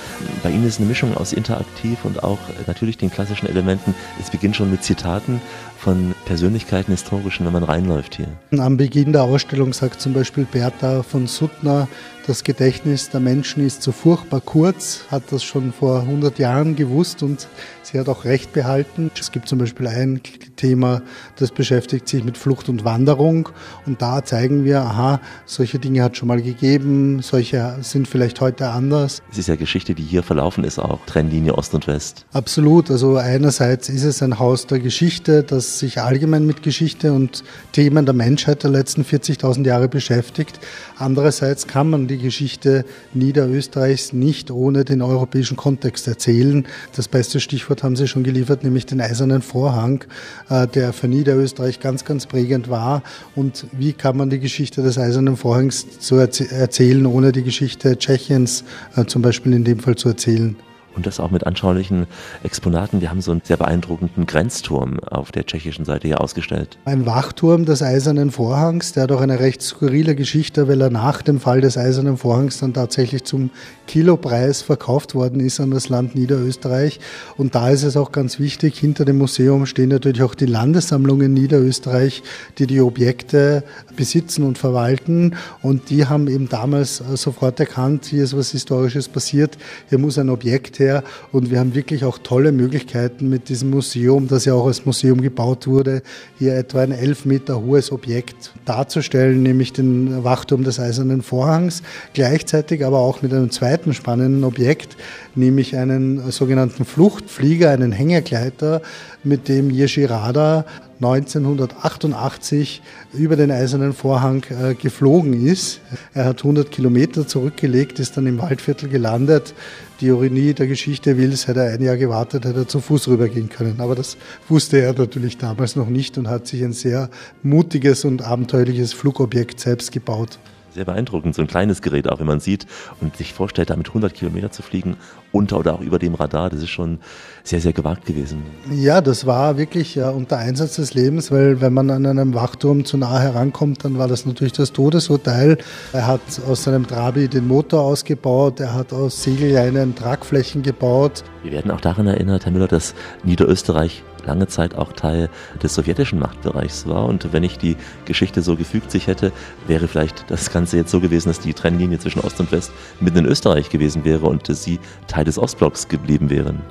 [0.43, 3.95] Bei Ihnen ist eine Mischung aus interaktiv und auch natürlich den klassischen Elementen.
[4.19, 5.41] Es beginnt schon mit Zitaten
[5.81, 8.27] von Persönlichkeiten historischen, wenn man reinläuft hier.
[8.59, 11.87] Am Beginn der Ausstellung sagt zum Beispiel Bertha von Suttner,
[12.27, 17.23] das Gedächtnis der Menschen ist so furchtbar kurz, hat das schon vor 100 Jahren gewusst
[17.23, 17.47] und
[17.81, 19.09] sie hat auch Recht behalten.
[19.19, 20.21] Es gibt zum Beispiel ein
[20.55, 21.01] Thema,
[21.37, 23.49] das beschäftigt sich mit Flucht und Wanderung
[23.87, 28.69] und da zeigen wir, aha, solche Dinge hat schon mal gegeben, solche sind vielleicht heute
[28.69, 29.23] anders.
[29.31, 32.27] Es ist ja Geschichte, die hier verlaufen ist, auch Trennlinie Ost und West.
[32.33, 37.43] Absolut, also einerseits ist es ein Haus der Geschichte, das sich allgemein mit Geschichte und
[37.71, 40.59] Themen der Menschheit der letzten 40.000 Jahre beschäftigt.
[40.97, 46.65] Andererseits kann man die Geschichte Niederösterreichs nicht ohne den europäischen Kontext erzählen.
[46.95, 50.03] Das beste Stichwort haben Sie schon geliefert, nämlich den Eisernen Vorhang,
[50.49, 53.03] äh, der für Niederösterreich ganz, ganz prägend war.
[53.35, 58.63] Und wie kann man die Geschichte des Eisernen Vorhangs so erzählen, ohne die Geschichte Tschechiens
[58.95, 60.55] äh, zum Beispiel in dem Fall zu erzählen?
[60.95, 62.07] Und das auch mit anschaulichen
[62.43, 63.01] Exponaten.
[63.01, 66.77] Wir haben so einen sehr beeindruckenden Grenzturm auf der tschechischen Seite hier ausgestellt.
[66.85, 71.21] Ein Wachturm des Eisernen Vorhangs, der hat auch eine recht skurrile Geschichte, weil er nach
[71.21, 73.51] dem Fall des Eisernen Vorhangs dann tatsächlich zum
[73.87, 76.99] Kilopreis verkauft worden ist an das Land Niederösterreich.
[77.37, 81.33] Und da ist es auch ganz wichtig, hinter dem Museum stehen natürlich auch die Landessammlungen
[81.33, 82.23] Niederösterreich,
[82.57, 83.63] die die Objekte
[83.95, 85.35] besitzen und verwalten.
[85.61, 89.57] Und die haben eben damals sofort erkannt, hier ist was Historisches passiert,
[89.89, 91.03] hier muss ein Objekt her.
[91.31, 95.21] Und wir haben wirklich auch tolle Möglichkeiten mit diesem Museum, das ja auch als Museum
[95.21, 96.01] gebaut wurde,
[96.37, 102.85] hier etwa ein elf Meter hohes Objekt darzustellen, nämlich den Wachturm des Eisernen Vorhangs, gleichzeitig
[102.85, 104.97] aber auch mit einem zweiten spannenden Objekt,
[105.35, 108.81] nämlich einen sogenannten Fluchtflieger, einen Hängegleiter,
[109.23, 110.65] mit dem Jerzy Rada
[111.01, 112.81] 1988
[113.13, 115.79] über den Eisernen Vorhang äh, geflogen ist.
[116.13, 119.55] Er hat 100 Kilometer zurückgelegt, ist dann im Waldviertel gelandet.
[120.01, 123.07] Die Ironie der Geschichte will, es hätte er ein Jahr gewartet, hätte er zu Fuß
[123.07, 123.79] rübergehen können.
[123.79, 124.17] Aber das
[124.49, 127.11] wusste er natürlich damals noch nicht und hat sich ein sehr
[127.43, 130.39] mutiges und abenteuerliches Flugobjekt selbst gebaut
[130.73, 132.65] sehr beeindruckend, so ein kleines Gerät auch, wenn man sieht
[132.99, 134.97] und sich vorstellt, damit 100 Kilometer zu fliegen,
[135.31, 136.99] unter oder auch über dem Radar, das ist schon
[137.43, 138.43] sehr, sehr gewagt gewesen.
[138.71, 142.85] Ja, das war wirklich ja, unter Einsatz des Lebens, weil wenn man an einem Wachturm
[142.85, 145.57] zu nah herankommt, dann war das natürlich das Todesurteil.
[145.93, 151.23] Er hat aus seinem Trabi den Motor ausgebaut, er hat aus Segelleinen Tragflächen gebaut.
[151.43, 155.29] Wir werden auch daran erinnert, Herr Müller, dass Niederösterreich lange Zeit auch Teil
[155.61, 157.05] des sowjetischen Machtbereichs war.
[157.05, 159.31] Und wenn ich die Geschichte so gefügt sich hätte,
[159.67, 163.19] wäre vielleicht das Ganze jetzt so gewesen, dass die Trennlinie zwischen Ost und West mitten
[163.19, 166.61] in Österreich gewesen wäre und sie Teil des Ostblocks geblieben wären.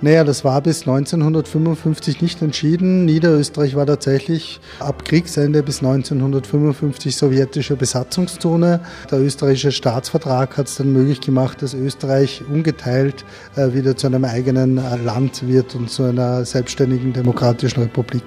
[0.00, 3.04] Naja, das war bis 1955 nicht entschieden.
[3.04, 8.78] Niederösterreich war tatsächlich ab Kriegsende bis 1955 sowjetische Besatzungszone.
[9.10, 13.24] Der österreichische Staatsvertrag hat es dann möglich gemacht, dass Österreich ungeteilt
[13.56, 18.22] äh, wieder zu einem eigenen äh, Land wird und zu einer selbstständigen demokratischen Republik.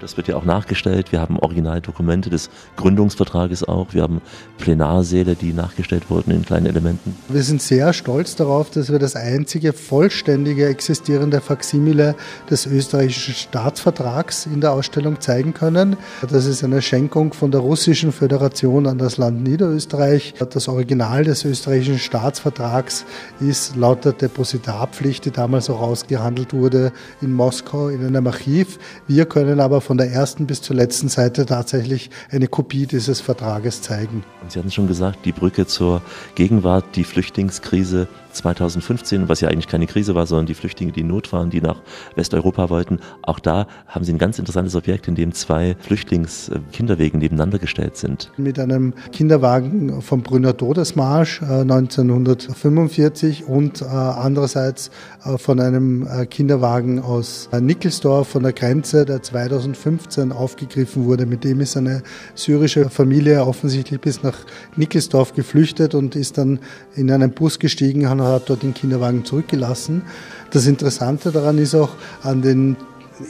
[0.00, 1.12] Das wird ja auch nachgestellt.
[1.12, 3.88] Wir haben Originaldokumente des Gründungsvertrages auch.
[3.92, 4.22] Wir haben
[4.58, 7.14] Plenarsäle, die nachgestellt wurden in kleinen Elementen.
[7.28, 12.14] Wir sind sehr stolz darauf, dass wir das einzige vollständige existierende Faksimile
[12.48, 15.96] des österreichischen Staatsvertrags in der Ausstellung zeigen können.
[16.30, 20.34] Das ist eine Schenkung von der Russischen Föderation an das Land Niederösterreich.
[20.50, 23.04] Das Original des österreichischen Staatsvertrags
[23.40, 28.78] ist laut der Depositarpflicht, die damals auch ausgehandelt wurde, in Moskau in einem Archiv.
[29.06, 33.82] Wir können aber von der ersten bis zur letzten Seite tatsächlich eine Kopie dieses Vertrages
[33.82, 34.22] zeigen.
[34.40, 36.00] Und Sie hatten schon gesagt, die Brücke zur
[36.36, 41.08] Gegenwart, die Flüchtlingskrise 2015, was ja eigentlich keine Krise war, sondern die Flüchtlinge, die in
[41.08, 41.82] Not waren, die nach
[42.14, 43.00] Westeuropa wollten.
[43.22, 48.30] Auch da haben Sie ein ganz interessantes Objekt, in dem zwei Flüchtlingskinderwegen nebeneinander gestellt sind.
[48.36, 54.90] Mit einem Kinderwagen vom Brünner Todesmarsch äh, 1945 und äh, andererseits
[55.24, 61.26] äh, von einem äh, Kinderwagen aus äh, Nickelsdorf von der Grenze, der 2015 aufgegriffen wurde.
[61.26, 62.02] Mit dem ist eine
[62.34, 64.38] syrische Familie offensichtlich bis nach
[64.76, 66.60] Nickelsdorf geflüchtet und ist dann
[66.94, 70.02] in einen Bus gestiegen, und hat dort den Kinderwagen zurückgelassen.
[70.50, 71.90] Das Interessante daran ist auch
[72.22, 72.76] an den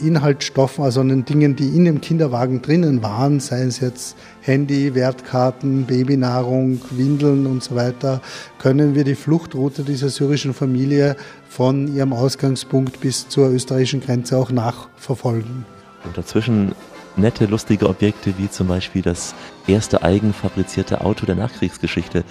[0.00, 4.94] Inhaltsstoffen, also an den Dingen, die in dem Kinderwagen drinnen waren, seien es jetzt Handy,
[4.94, 8.20] Wertkarten, Babynahrung, Windeln und so weiter,
[8.58, 11.16] können wir die Fluchtroute dieser syrischen Familie
[11.48, 15.64] von ihrem Ausgangspunkt bis zur österreichischen Grenze auch nachverfolgen.
[16.04, 16.72] Und dazwischen
[17.16, 19.34] nette, lustige Objekte wie zum Beispiel das
[19.66, 22.24] erste eigenfabrizierte Auto der Nachkriegsgeschichte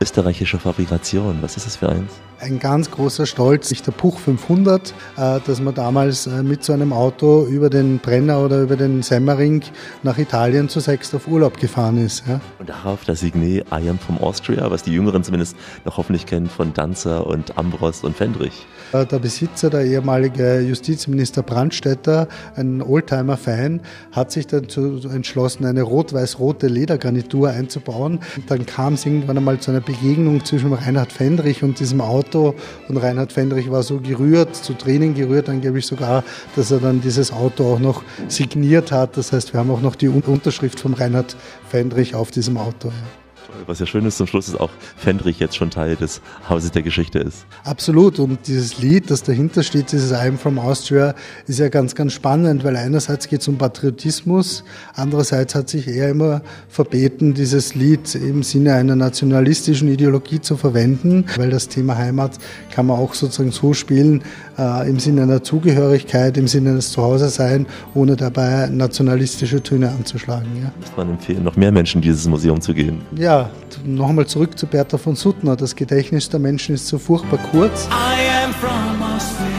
[0.00, 1.38] österreichischer Fabrikation.
[1.42, 2.12] Was ist das für eins?
[2.44, 6.92] Ein ganz großer Stolz, der Puch 500, äh, dass man damals äh, mit so einem
[6.92, 9.62] Auto über den Brenner oder über den Semmering
[10.02, 12.22] nach Italien zu sechst auf Urlaub gefahren ist.
[12.58, 16.50] Und darauf das Signet I am from Austria, was die Jüngeren zumindest noch hoffentlich kennen
[16.50, 18.66] von Danzer und Ambros und Fendrich.
[18.92, 23.80] Äh, der Besitzer, der ehemalige Justizminister Brandstätter, ein Oldtimer-Fan,
[24.12, 28.20] hat sich dazu entschlossen, eine rot-weiß-rote Ledergarnitur einzubauen.
[28.48, 32.33] Dann kam es irgendwann einmal zu einer Begegnung zwischen Reinhard Fendrich und diesem Auto.
[32.34, 36.24] Und Reinhard Fendrich war so gerührt, zu Tränen gerührt, angeblich sogar,
[36.56, 39.16] dass er dann dieses Auto auch noch signiert hat.
[39.16, 41.36] Das heißt, wir haben auch noch die Unterschrift von Reinhard
[41.68, 42.88] Fendrich auf diesem Auto.
[42.88, 43.23] Ja.
[43.66, 46.82] Was ja schön ist, zum Schluss ist auch Fendrich jetzt schon Teil des Hauses der
[46.82, 47.46] Geschichte ist.
[47.64, 48.18] Absolut.
[48.18, 51.14] Und dieses Lied, das dahinter steht, dieses I'm from Austria,
[51.46, 56.10] ist ja ganz, ganz spannend, weil einerseits geht es um Patriotismus, andererseits hat sich er
[56.10, 62.38] immer verbeten, dieses Lied im Sinne einer nationalistischen Ideologie zu verwenden, weil das Thema Heimat
[62.70, 64.22] kann man auch sozusagen so spielen,
[64.58, 70.48] äh, im Sinne einer Zugehörigkeit, im Sinne eines Zuhause-Sein, ohne dabei nationalistische Töne anzuschlagen.
[70.62, 70.72] Ja.
[70.80, 73.02] Muss man empfehlen, noch mehr Menschen dieses Museum zu gehen?
[73.16, 73.50] Ja,
[73.84, 75.56] nochmal zurück zu Bertha von Suttner.
[75.56, 77.88] Das Gedächtnis der Menschen ist so furchtbar kurz.
[77.88, 79.54] I am from Austria.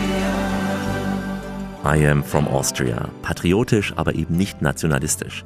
[1.86, 3.10] I am from Austria.
[3.22, 5.44] Patriotisch, aber eben nicht nationalistisch.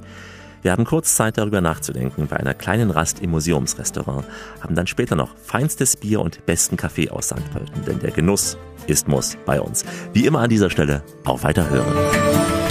[0.62, 4.26] Wir haben kurz Zeit darüber nachzudenken bei einer kleinen Rast im Museumsrestaurant,
[4.60, 7.52] haben dann später noch feinstes Bier und besten Kaffee aus St.
[7.54, 8.58] Pölten, denn der Genuss
[8.88, 9.86] ist Muss bei uns.
[10.14, 11.94] Wie immer an dieser Stelle, auf Weiterhören.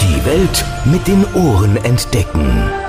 [0.01, 2.88] Die Welt mit den Ohren entdecken.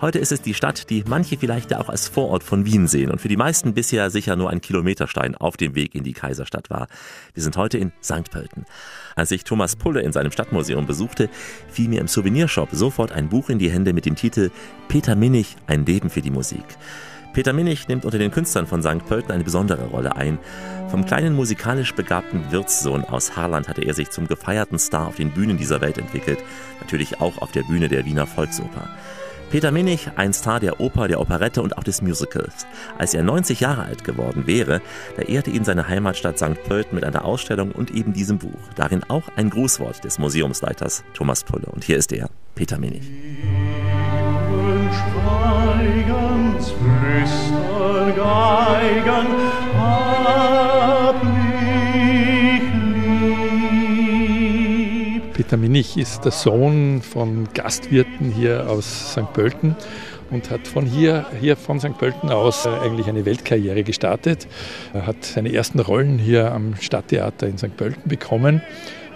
[0.00, 3.12] Heute ist es die Stadt, die manche vielleicht ja auch als Vorort von Wien sehen
[3.12, 6.68] und für die meisten bisher sicher nur ein Kilometerstein auf dem Weg in die Kaiserstadt
[6.68, 6.88] war.
[7.32, 8.30] Wir sind heute in St.
[8.30, 8.64] Pölten.
[9.14, 11.30] Als ich Thomas Pulle in seinem Stadtmuseum besuchte,
[11.68, 14.50] fiel mir im Souvenirshop sofort ein Buch in die Hände mit dem Titel
[14.88, 16.64] Peter Minnig, ein Leben für die Musik.
[17.32, 19.06] Peter Minnig nimmt unter den Künstlern von St.
[19.06, 20.38] Pölten eine besondere Rolle ein.
[20.88, 25.30] Vom kleinen musikalisch begabten Wirtssohn aus Haarland hatte er sich zum gefeierten Star auf den
[25.30, 26.38] Bühnen dieser Welt entwickelt,
[26.80, 28.88] natürlich auch auf der Bühne der Wiener Volksoper.
[29.50, 32.66] Peter Minnig, ein Star der Oper, der Operette und auch des Musicals.
[32.98, 34.80] Als er 90 Jahre alt geworden wäre,
[35.16, 36.62] da ehrte ihn seine Heimatstadt St.
[36.64, 38.58] Pölten mit einer Ausstellung und eben diesem Buch.
[38.76, 41.66] Darin auch ein Grußwort des Museumsleiters Thomas Pulle.
[41.66, 43.02] Und hier ist er, Peter Minnig.
[48.16, 49.53] Geigen,
[55.44, 55.50] lieb.
[55.50, 59.32] Peter Minich ist der Sohn von Gastwirten hier aus St.
[59.32, 59.76] Pölten
[60.30, 61.98] und hat von hier, hier von St.
[61.98, 64.48] Pölten aus äh, eigentlich eine Weltkarriere gestartet.
[64.94, 67.76] Er hat seine ersten Rollen hier am Stadttheater in St.
[67.76, 68.62] Pölten bekommen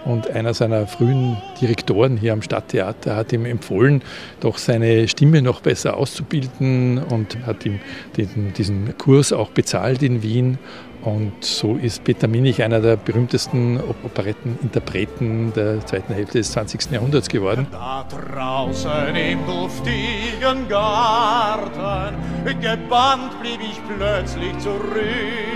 [0.05, 4.01] Und einer seiner frühen Direktoren hier am Stadttheater hat ihm empfohlen,
[4.39, 7.79] doch seine Stimme noch besser auszubilden und hat ihm
[8.15, 10.57] den, diesen Kurs auch bezahlt in Wien.
[11.01, 16.91] Und so ist Peter Minich einer der berühmtesten Operetteninterpreten der zweiten Hälfte des 20.
[16.91, 17.67] Jahrhunderts geworden.
[17.71, 25.49] Da draußen im duftigen Garten, gebannt blieb ich plötzlich zurück.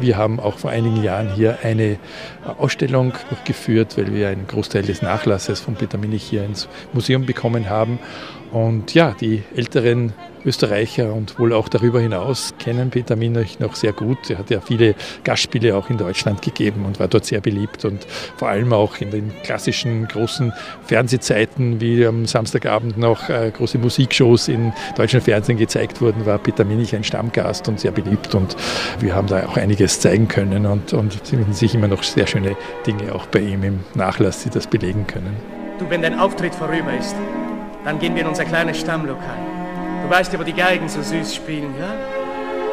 [0.00, 1.98] Wir haben auch vor einigen Jahren hier eine
[2.58, 7.70] Ausstellung durchgeführt, weil wir einen Großteil des Nachlasses von Peter Minich hier ins Museum bekommen
[7.70, 7.98] haben.
[8.54, 10.12] Und ja, die älteren
[10.44, 14.30] Österreicher und wohl auch darüber hinaus kennen Peter Minich noch sehr gut.
[14.30, 18.06] Er hat ja viele Gastspiele auch in Deutschland gegeben und war dort sehr beliebt und
[18.36, 20.52] vor allem auch in den klassischen großen
[20.86, 26.64] Fernsehzeiten, wie am Samstagabend noch äh, große Musikshows in deutschen Fernsehen gezeigt wurden, war Peter
[26.64, 28.54] Minich ein Stammgast und sehr beliebt und
[29.00, 32.56] wir haben da auch einiges zeigen können und, und finden sich immer noch sehr schöne
[32.86, 35.34] Dinge auch bei ihm im Nachlass, die das belegen können.
[35.80, 37.16] Du, wenn dein Auftritt vorüber ist,
[37.84, 39.38] dann gehen wir in unser kleines Stammlokal.
[40.02, 41.92] Du weißt wo die Geigen so süß spielen, ja?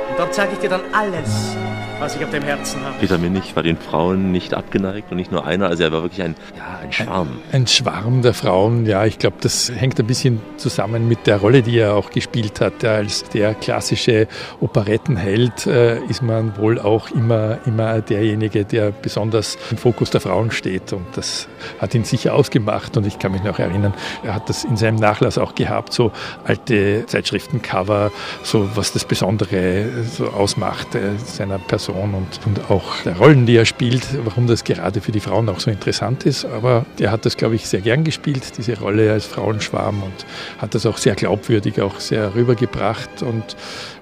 [0.10, 1.56] Und dort zeige ich dir dann alles,
[2.01, 2.95] was ich auf dem Herzen habe.
[2.99, 6.23] Peter Minich war den Frauen nicht abgeneigt und nicht nur einer, also er war wirklich
[6.23, 7.27] ein, ja, ein Schwarm.
[7.51, 11.61] Ein Schwarm der Frauen, ja, ich glaube, das hängt ein bisschen zusammen mit der Rolle,
[11.61, 12.81] die er auch gespielt hat.
[12.81, 14.27] Ja, als der klassische
[14.61, 20.49] Operettenheld äh, ist man wohl auch immer, immer derjenige, der besonders im Fokus der Frauen
[20.49, 21.47] steht und das
[21.79, 24.95] hat ihn sicher ausgemacht und ich kann mich noch erinnern, er hat das in seinem
[24.95, 26.11] Nachlass auch gehabt, so
[26.45, 28.11] alte Zeitschriftencover,
[28.41, 33.56] so was das Besondere so ausmacht äh, seiner Person und, und auch der Rollen, die
[33.56, 36.45] er spielt, warum das gerade für die Frauen auch so interessant ist.
[36.45, 40.25] Aber er hat das, glaube ich, sehr gern gespielt, diese Rolle als Frauenschwarm und
[40.60, 43.56] hat das auch sehr glaubwürdig, auch sehr rübergebracht und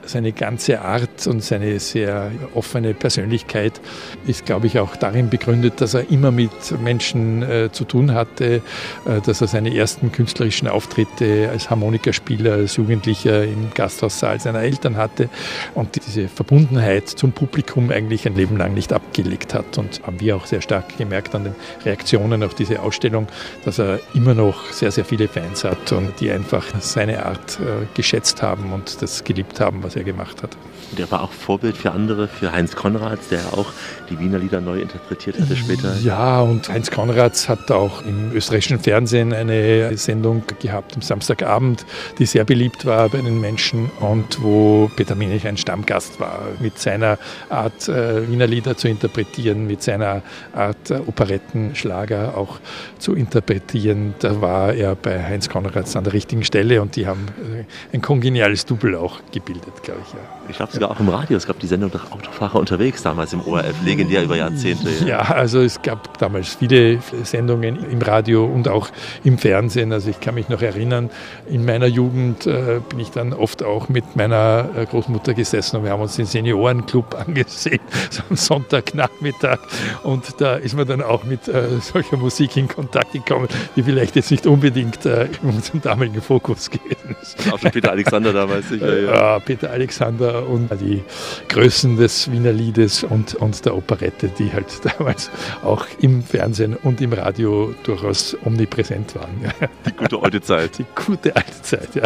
[0.10, 3.80] seine ganze Art und seine sehr offene Persönlichkeit
[4.28, 8.62] ist, glaube ich, auch darin begründet, dass er immer mit Menschen äh, zu tun hatte,
[9.06, 14.98] äh, dass er seine ersten künstlerischen Auftritte als Harmonikaspieler, als Jugendlicher im Gasthaussaal seiner Eltern
[14.98, 15.30] hatte
[15.76, 19.78] und diese Verbundenheit zum Publikum eigentlich ein Leben lang nicht abgelegt hat.
[19.78, 23.28] Und haben wir auch sehr stark gemerkt an den Reaktionen auf diese Ausstellung,
[23.66, 27.86] dass er immer noch sehr, sehr viele Fans hat und die einfach seine Art äh,
[27.94, 30.58] geschätzt haben und das geliebt haben, was er gemacht hat.
[30.92, 33.72] Und er war auch Vorbild für andere, für Heinz Konrads, der auch
[34.10, 35.96] die Wiener Lieder neu interpretiert hatte später.
[36.04, 41.86] Ja, und Heinz Konrads hat auch im österreichischen Fernsehen eine Sendung gehabt am Samstagabend,
[42.18, 46.80] die sehr beliebt war bei den Menschen und wo Peter Minich ein Stammgast war, mit
[46.80, 47.18] seiner
[47.50, 50.22] Art, äh, Wiener Lieder zu interpretieren, mit seiner
[50.54, 52.60] Art, äh, Operettenschlager auch
[52.98, 54.16] zu interpretieren.
[54.20, 58.02] Da war er bei Heinz Konrads an der richtigen Stelle und die haben äh, ein
[58.02, 60.14] kongeniales Double auch gebildet, glaube ich.
[60.14, 60.39] Ja.
[60.50, 61.38] Ich glaube sogar auch im Radio.
[61.38, 64.90] Es gab die Sendung der Autofahrer unterwegs damals im ORF, legendär über Jahrzehnte.
[65.06, 68.90] Ja, also es gab damals viele Sendungen im Radio und auch
[69.24, 69.94] im Fernsehen.
[69.94, 71.12] Also ich kann mich noch erinnern,
[71.48, 75.84] in meiner Jugend äh, bin ich dann oft auch mit meiner äh, Großmutter gesessen und
[75.84, 79.60] wir haben uns den Seniorenclub angesehen, so am Sonntagnachmittag.
[80.02, 84.16] Und da ist man dann auch mit äh, solcher Musik in Kontakt gekommen, die vielleicht
[84.16, 87.52] jetzt nicht unbedingt äh, in unserem damaligen Fokus gewesen ist.
[87.52, 89.14] Auch schon Peter Alexander damals sicher, ja.
[89.14, 89.40] ja.
[89.40, 91.04] Peter Alexander und die
[91.50, 95.30] Größen des Wiener Liedes und, und der Operette, die halt damals
[95.64, 99.52] auch im Fernsehen und im Radio durchaus omnipräsent waren.
[99.86, 100.78] Die gute alte Zeit.
[100.78, 102.04] Die gute alte Zeit, ja.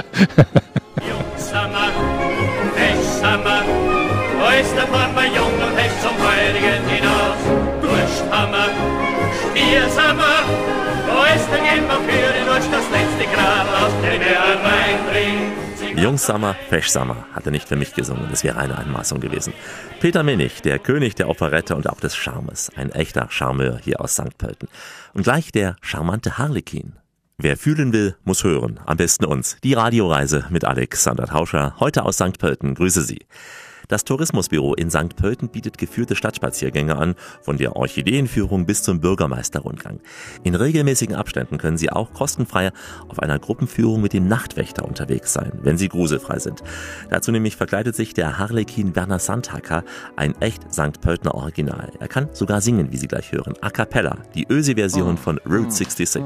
[1.02, 1.90] Jungsammer,
[2.76, 3.64] Pechsammer,
[4.40, 7.42] wo ist der Farmer jung und hecht zum Heiligen hinaus?
[7.82, 8.68] Dursthammer,
[9.52, 10.44] Stiersammer,
[11.08, 14.83] wo ist der Gemmer für den Durst das letzte Grad aus dem er reinbringt?
[16.04, 19.54] Jungsammer, Feschsammer hat er nicht für mich gesungen, das wäre eine Anmaßung gewesen.
[20.02, 24.16] Peter Minich, der König der Operette und auch des Charmes, ein echter Charmeur hier aus
[24.16, 24.38] St.
[24.38, 24.68] Pölten.
[25.14, 26.98] Und gleich der charmante Harlekin.
[27.38, 28.82] Wer fühlen will, muss hören.
[28.86, 29.56] Am besten uns.
[29.64, 32.38] Die Radioreise mit Alexander Tauscher, heute aus St.
[32.38, 32.76] Pölten.
[32.76, 33.26] Grüße Sie.
[33.88, 35.16] Das Tourismusbüro in St.
[35.16, 40.00] Pölten bietet geführte Stadtspaziergänge an, von der Orchideenführung bis zum Bürgermeisterrundgang.
[40.44, 42.72] In regelmäßigen Abständen können Sie auch kostenfrei
[43.08, 46.64] auf einer Gruppenführung mit dem Nachtwächter unterwegs sein, wenn Sie gruselfrei sind.
[47.10, 49.84] Dazu nämlich verkleidet sich der Harlekin Werner Sandhacker,
[50.16, 51.02] ein echt St.
[51.02, 51.92] Pöltener Original.
[52.00, 56.24] Er kann sogar singen, wie Sie gleich hören, a cappella, die Ösi-Version von Route 66.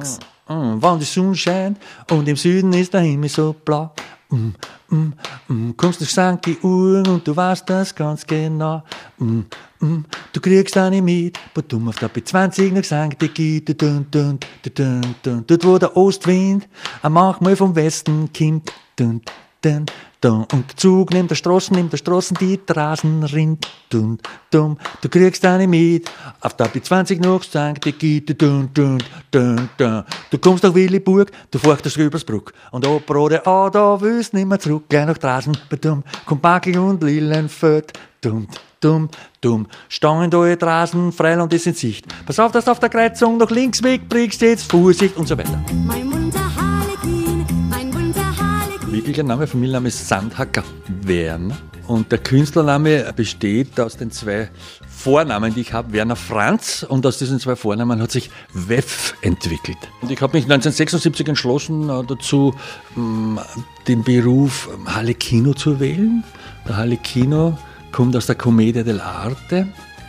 [0.48, 1.78] Mm, wann die Sonne scheint
[2.10, 3.93] und im Süden ist der Himmel so blau.
[4.30, 4.54] Mm,
[4.90, 5.13] mm,
[5.48, 6.62] mm, kommst durch St.
[6.62, 8.84] Uhr und du weißt das ganz genau.
[9.20, 9.40] Mm,
[9.80, 13.24] mm, du kriegst nicht mit, aber du auf der B20 nach St.
[13.24, 16.68] Egid, dun, dun, dun, dun, dun, dort wo der Ostwind
[17.08, 18.74] manchmal vom Westen kommt.
[18.98, 19.22] Dun,
[19.63, 19.86] den,
[20.22, 20.46] dum.
[20.52, 24.17] Und der Zug nimmt der Straßen, nimmt der Straßen, die Straßen rinnt, dum,
[24.52, 24.77] dum.
[25.02, 26.10] Du kriegst eine mit,
[26.42, 27.81] auf der B20 nach St.
[27.81, 28.98] Brigitte, dum, dum,
[29.31, 30.04] dum, dum.
[30.29, 32.54] Du kommst nach Williburg, du fährst übers Bruck.
[32.71, 36.04] Und ob Rode, ah, da willst nimmer zurück, gleich nach draußen, badum.
[36.25, 38.48] Kommt Backel und Lillenfeld, dum,
[38.79, 39.10] dumm,
[39.42, 39.67] dumm.
[39.90, 42.06] Stangen da draußen, Freiland ist in Sicht.
[42.25, 45.63] Pass auf, dass du auf der Kreuzung nach links wegbrichst, jetzt Vorsicht und so weiter.
[45.86, 46.06] Mein
[48.98, 50.63] Wirklicher Name, Familienname ist Sandhacker
[51.04, 51.56] Werner.
[51.85, 54.50] Und der Künstlername besteht aus den zwei
[54.89, 56.81] Vornamen, die ich habe, Werner Franz.
[56.81, 59.77] Und aus diesen zwei Vornamen hat sich WEF entwickelt.
[60.02, 62.56] Und ich habe mich 1976 entschlossen, äh, dazu
[62.95, 63.39] ähm,
[63.87, 66.23] den Beruf Harlekino zu wählen.
[66.67, 67.56] Der Harlekino
[67.91, 69.67] kommt aus der Commedia dell'arte.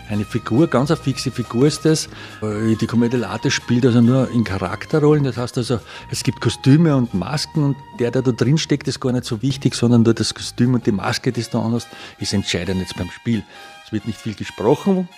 [0.09, 2.09] Eine Figur, ganz eine fixe Figur ist das.
[2.43, 5.25] Die Commedia dell'arte spielt also nur in Charakterrollen.
[5.25, 5.81] Das heißt also,
[6.11, 9.43] es gibt Kostüme und Masken und der, der da drin steckt, ist gar nicht so
[9.43, 11.89] wichtig, sondern nur das Kostüm und die Maske, die du anhast,
[12.19, 13.45] ist entscheidend jetzt beim Spiel.
[13.85, 15.09] Es wird nicht viel gesprochen,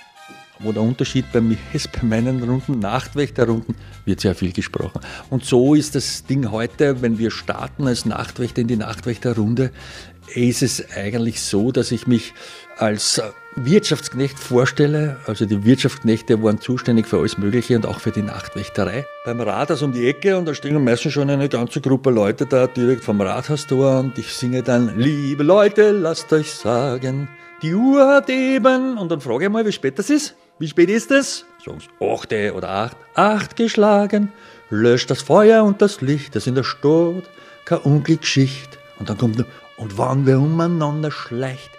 [0.58, 5.00] wo der Unterschied bei mir ist, bei meinen Runden, Nachtwächterrunden, wird sehr viel gesprochen.
[5.30, 9.70] Und so ist das Ding heute, wenn wir starten als Nachtwächter in die Nachtwächterrunde,
[10.34, 12.34] ist es eigentlich so, dass ich mich
[12.76, 13.20] als
[13.56, 15.16] Wirtschaftsknecht vorstelle.
[15.26, 19.06] Also die Wirtschaftsknechte waren zuständig für alles Mögliche und auch für die Nachtwächterei.
[19.24, 22.66] Beim Rathaus um die Ecke und da stehen meistens schon eine ganze Gruppe Leute da
[22.66, 27.28] direkt vom Rathaustor und ich singe dann, liebe Leute, lasst euch sagen,
[27.62, 30.34] die Uhr hat eben, und dann frage ich mal, wie spät das ist.
[30.58, 31.44] Wie spät ist es?
[31.64, 32.96] Sagen sie, achte oder acht.
[33.14, 34.32] Acht geschlagen,
[34.70, 37.28] löscht das Feuer und das Licht, das in der Stadt
[37.64, 38.78] keine Unglückschicht.
[38.98, 39.46] Und dann kommt noch,
[39.76, 41.70] und wann wer umeinander schleicht,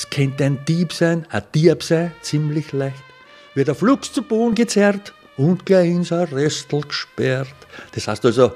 [0.00, 3.04] es könnte ein Dieb sein, ein Dieb sein, ziemlich leicht,
[3.54, 7.54] wird der Flux zu Boden gezerrt und gleich ins Arrestel gesperrt.
[7.92, 8.52] Das heißt also,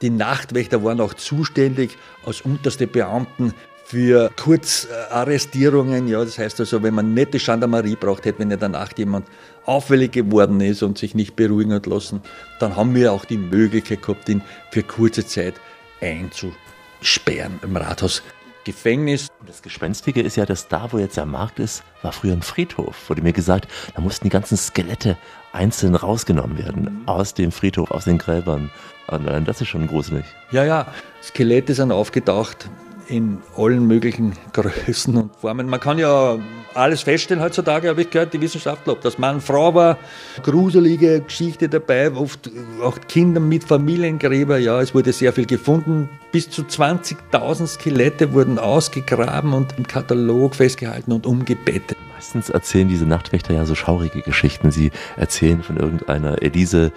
[0.00, 3.54] die Nachtwächter waren auch zuständig als unterste Beamten
[3.84, 6.08] für Kurzarrestierungen.
[6.08, 9.28] Ja, das heißt also, wenn man nicht die Gendarmerie braucht hätte, wenn ja danach jemand
[9.66, 12.22] auffällig geworden ist und sich nicht beruhigen hat lassen,
[12.58, 15.54] dann haben wir auch die Möglichkeit gehabt, ihn für kurze Zeit
[16.00, 16.58] einzusperren
[17.02, 18.22] sperren im Rathaus.
[18.64, 19.28] Gefängnis.
[19.46, 23.08] Das Gespenstige ist ja, dass da, wo jetzt der Markt ist, war früher ein Friedhof.
[23.08, 25.16] Wurde mir gesagt, da mussten die ganzen Skelette
[25.52, 27.02] einzeln rausgenommen werden.
[27.06, 28.70] Aus dem Friedhof, aus den Gräbern.
[29.08, 30.24] Und das ist schon gruselig.
[30.52, 30.86] Ja, ja.
[31.22, 32.70] Skelette sind aufgetaucht
[33.12, 35.68] in allen möglichen Größen und Formen.
[35.68, 36.38] Man kann ja
[36.74, 39.98] alles feststellen heutzutage, habe ich gehört, die Wissenschaftler, ob das Mann, Frau war,
[40.42, 42.50] gruselige Geschichte dabei, oft
[42.82, 46.08] auch Kinder mit Familiengräber, ja, es wurde sehr viel gefunden.
[46.32, 51.98] Bis zu 20.000 Skelette wurden ausgegraben und im Katalog festgehalten und umgebettet.
[52.14, 54.70] Meistens erzählen diese Nachtwächter ja so schaurige Geschichten.
[54.70, 56.92] Sie erzählen von irgendeiner Elise,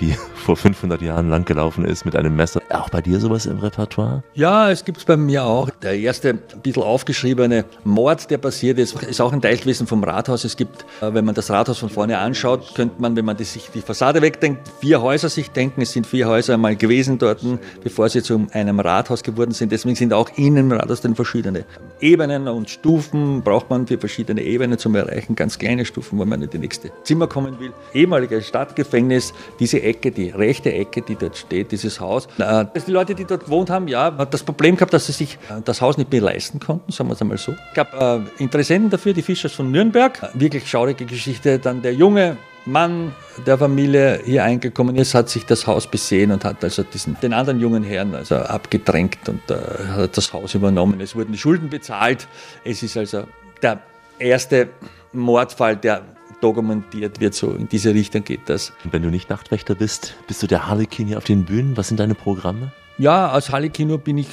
[0.00, 2.60] die vor 500 Jahren lang gelaufen ist mit einem Messer.
[2.70, 4.22] Auch bei dir sowas im Repertoire?
[4.34, 5.70] Ja, es gibt es bei mir auch.
[5.82, 10.02] Der erste ein bisschen aufgeschriebene Mord, der passiert ist, ist auch ein Teil gewesen vom
[10.04, 10.44] Rathaus.
[10.44, 13.44] Es gibt, äh, wenn man das Rathaus von vorne anschaut, könnte man, wenn man die,
[13.44, 15.82] sich die Fassade wegdenkt, vier Häuser sich denken.
[15.82, 17.44] Es sind vier Häuser einmal gewesen dort,
[17.82, 19.72] bevor sie zu einem Rathaus geworden sind.
[19.72, 21.64] Deswegen sind auch innen im Rathaus dann verschiedene
[22.00, 23.42] Ebenen und Stufen.
[23.42, 25.34] Braucht man für verschiedene Ebenen zum Erreichen.
[25.34, 27.72] Ganz kleine Stufen, wo man in die nächste Zimmer kommen will.
[27.92, 32.28] Ehemaliges Stadtgefängnis, diese Ecke, die rechte Ecke, die dort steht, dieses Haus.
[32.38, 35.60] Äh, die Leute, die dort gewohnt haben, ja, das Problem gehabt, dass sie sich äh,
[35.64, 37.52] das Haus nicht mehr leisten konnten, sagen wir es einmal so.
[37.52, 40.30] Es gab äh, Interessenten dafür, die Fischers von Nürnberg.
[40.34, 41.58] Wirklich schaurige Geschichte.
[41.58, 42.36] Dann der junge
[42.68, 43.14] Mann
[43.46, 47.32] der Familie hier eingekommen ist, hat sich das Haus besehen und hat also diesen, den
[47.32, 49.56] anderen jungen Herrn also abgedrängt und äh,
[49.96, 51.00] hat das Haus übernommen.
[51.00, 52.28] Es wurden Schulden bezahlt.
[52.64, 53.24] Es ist also
[53.62, 53.80] der
[54.18, 54.68] erste
[55.12, 56.02] Mordfall, der
[56.40, 57.34] dokumentiert wird.
[57.34, 58.72] So in diese Richtung geht das.
[58.84, 61.76] Und wenn du nicht Nachtwächter bist, bist du der Harlekin hier auf den Bühnen?
[61.76, 62.72] Was sind deine Programme?
[62.98, 64.28] Ja, als Harlekin bin ich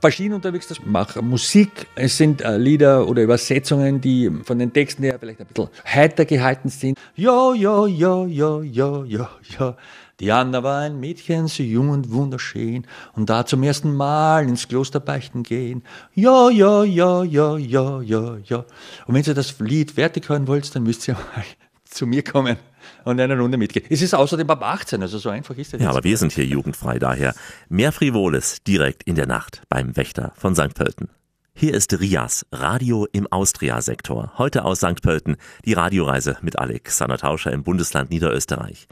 [0.00, 0.70] verschieden unterwegs.
[0.70, 1.86] Ich mache Musik.
[1.94, 6.24] Es sind äh, Lieder oder Übersetzungen, die von den Texten her vielleicht ein bisschen heiter
[6.24, 6.98] gehalten sind.
[7.16, 9.76] Ja, ja, ja, ja, ja, ja,
[10.20, 10.44] ja.
[10.44, 15.00] Diana war ein Mädchen, so jung und wunderschön, und da zum ersten Mal ins Kloster
[15.00, 15.82] beichten gehen.
[16.14, 18.64] Ja, ja, ja, ja, ja, ja, ja.
[19.06, 21.44] Und wenn ihr das Lied fertig hören wollt, dann müsst ihr mal
[21.84, 22.56] zu mir kommen
[23.04, 23.86] und eine Runde mitgehen.
[23.88, 25.80] Es ist außerdem ab 18, also so einfach ist das.
[25.80, 27.34] Ja, aber wir sind hier jugendfrei, daher
[27.68, 30.74] mehr Frivoles direkt in der Nacht beim Wächter von St.
[30.74, 31.08] Pölten.
[31.54, 34.34] Hier ist Rias, Radio im Austria-Sektor.
[34.38, 35.02] Heute aus St.
[35.02, 38.86] Pölten, die Radioreise mit Alexander Tauscher im Bundesland Niederösterreich.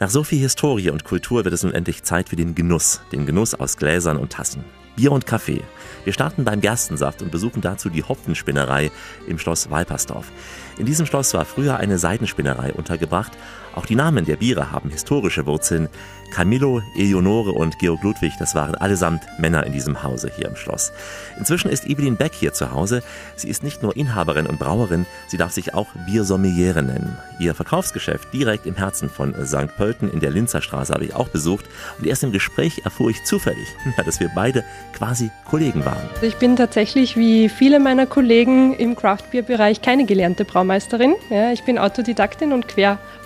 [0.00, 3.26] Nach so viel Historie und Kultur wird es nun endlich Zeit für den Genuss, den
[3.26, 4.64] Genuss aus Gläsern und Tassen.
[4.96, 5.62] Bier und Kaffee.
[6.04, 8.90] Wir starten beim Gerstensaft und besuchen dazu die Hopfenspinnerei
[9.26, 10.30] im Schloss Walpersdorf.
[10.78, 13.32] In diesem Schloss war früher eine Seidenspinnerei untergebracht.
[13.74, 15.88] Auch die Namen der Biere haben historische Wurzeln.
[16.30, 20.92] Camillo, Eleonore und Georg Ludwig, das waren allesamt Männer in diesem Hause hier im Schloss.
[21.38, 23.02] Inzwischen ist Evelyn Beck hier zu Hause.
[23.36, 27.18] Sie ist nicht nur Inhaberin und Brauerin, sie darf sich auch Biersommeliere nennen.
[27.38, 29.76] Ihr Verkaufsgeschäft direkt im Herzen von St.
[29.76, 31.64] Pölten in der Linzer Straße habe ich auch besucht
[31.98, 33.68] und erst im Gespräch erfuhr ich zufällig,
[34.04, 36.08] dass wir beide quasi Kollegen waren.
[36.22, 41.14] Ich bin tatsächlich wie viele meiner Kollegen im Craft-Bier-Bereich keine gelernte Braumeisterin.
[41.30, 42.68] Ja, ich bin Autodidaktin und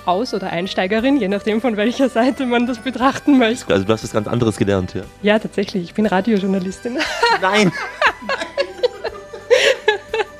[0.09, 3.71] Queraus- oder Einsteigerin, je nachdem von welcher Seite man das betrachten möchte.
[3.75, 5.03] Also du hast was ganz anderes gelernt, ja?
[5.21, 5.85] Ja, tatsächlich.
[5.85, 6.97] Ich bin Radiojournalistin.
[7.43, 7.71] Nein!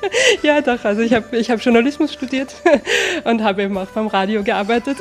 [0.43, 0.83] ja, doch.
[0.83, 2.53] Also ich habe ich hab Journalismus studiert
[3.23, 4.97] und habe eben auch beim Radio gearbeitet.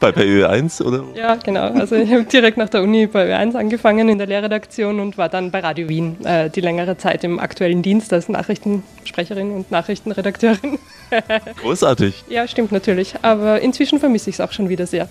[0.00, 1.04] Bei, bei Ö1 oder?
[1.14, 1.70] Ja, genau.
[1.72, 5.28] Also ich habe direkt nach der Uni bei Ö1 angefangen in der Lehrredaktion und war
[5.28, 10.78] dann bei Radio Wien äh, die längere Zeit im aktuellen Dienst als Nachrichtensprecherin und Nachrichtenredakteurin.
[11.62, 12.24] Großartig.
[12.28, 13.14] Ja, stimmt natürlich.
[13.22, 15.08] Aber inzwischen vermisse ich es auch schon wieder sehr.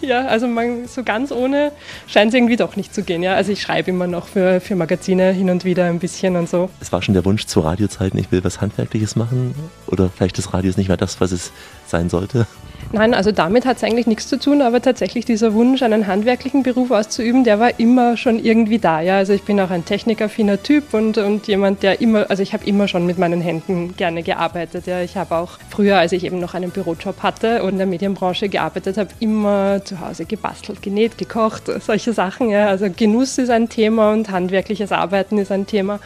[0.00, 1.72] ja, also man, so ganz ohne
[2.06, 3.22] scheint es irgendwie doch nicht zu gehen.
[3.22, 3.34] Ja?
[3.34, 6.70] Also ich schreibe immer noch für, für Magazine hin und wieder ein bisschen und so.
[6.80, 7.64] Es war schon der Wunsch zu
[8.12, 9.54] Radiozeiten, ich will was Handwerkliches machen?
[9.86, 11.52] Oder vielleicht das Radio ist nicht mehr das, was es
[11.86, 12.46] sein sollte?
[12.94, 16.62] Nein, also damit hat es eigentlich nichts zu tun, aber tatsächlich dieser Wunsch, einen handwerklichen
[16.62, 19.00] Beruf auszuüben, der war immer schon irgendwie da.
[19.00, 19.16] Ja?
[19.16, 22.66] Also ich bin auch ein technikaffiner Typ und, und jemand, der immer, also ich habe
[22.66, 24.86] immer schon mit meinen Händen gerne gearbeitet.
[24.86, 25.00] Ja?
[25.00, 28.48] Ich habe auch früher, als ich eben noch einen Bürojob hatte und in der Medienbranche
[28.48, 32.50] gearbeitet habe, immer zu Hause gebastelt, genäht, gekocht, solche Sachen.
[32.50, 32.66] Ja?
[32.66, 35.98] Also Genuss ist ein Thema und handwerkliches Arbeiten ist ein Thema.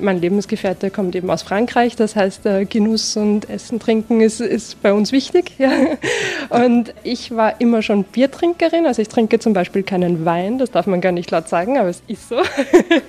[0.00, 4.80] Mein Lebensgefährte kommt eben aus Frankreich, das heißt, äh, Genuss und Essen, Trinken ist, ist
[4.82, 5.52] bei uns wichtig.
[5.58, 5.70] Ja.
[6.50, 10.86] Und ich war immer schon Biertrinkerin, also ich trinke zum Beispiel keinen Wein, das darf
[10.86, 12.36] man gar nicht laut sagen, aber es ist so.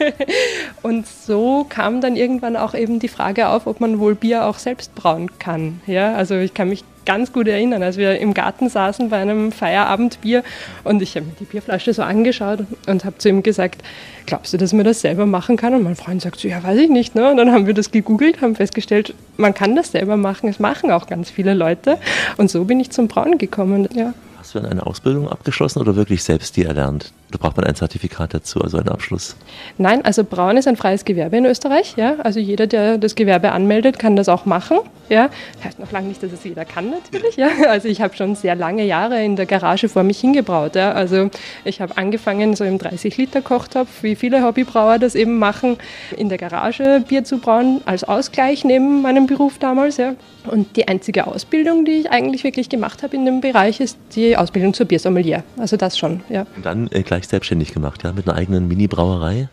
[0.82, 4.58] Und so kam dann irgendwann auch eben die Frage auf, ob man wohl Bier auch
[4.58, 5.82] selbst brauen kann.
[5.88, 6.14] Ja.
[6.16, 10.44] Also ich kann mich ganz gut erinnern, als wir im Garten saßen bei einem Feierabendbier
[10.84, 13.82] und ich habe mir die Bierflasche so angeschaut und habe zu ihm gesagt,
[14.26, 15.74] glaubst du, dass man das selber machen kann?
[15.74, 17.16] Und mein Freund sagt so, ja, weiß ich nicht.
[17.16, 17.32] Ne?
[17.32, 20.50] Und dann haben wir das gegoogelt, haben festgestellt, man kann das selber machen.
[20.50, 21.98] Es machen auch ganz viele Leute.
[22.38, 23.88] Und so bin ich zum Brauen gekommen.
[23.94, 24.14] Ja.
[24.38, 27.12] Hast du dann eine Ausbildung abgeschlossen oder wirklich selbst die erlernt?
[27.32, 29.36] Da braucht man ein Zertifikat dazu, also einen Abschluss?
[29.78, 31.96] Nein, also Brauen ist ein freies Gewerbe in Österreich.
[31.98, 32.16] Ja?
[32.24, 34.78] Also jeder, der das Gewerbe anmeldet, kann das auch machen.
[35.10, 35.30] Ja?
[35.64, 37.36] Heißt noch lange nicht, dass es jeder kann natürlich.
[37.36, 37.50] Ja?
[37.68, 40.76] Also ich habe schon sehr lange Jahre in der Garage vor mich hingebraut.
[40.76, 40.92] Ja?
[40.92, 41.30] Also
[41.64, 45.78] ich habe angefangen so im 30-Liter-Kochtopf, wie viele Hobbybrauer das eben machen,
[46.16, 49.98] in der Garage Bier zu brauen, als Ausgleich neben meinem Beruf damals.
[49.98, 50.14] Ja?
[50.48, 54.38] Und die einzige Ausbildung, die ich eigentlich wirklich gemacht habe in dem Bereich, ist die
[54.38, 55.44] Ausbildung zur Biersommelier.
[55.58, 56.22] Also das schon.
[56.30, 56.46] Ja.
[56.56, 59.48] Und dann äh, gleich selbstständig gemacht, ja, mit einer eigenen Mini-Brauerei?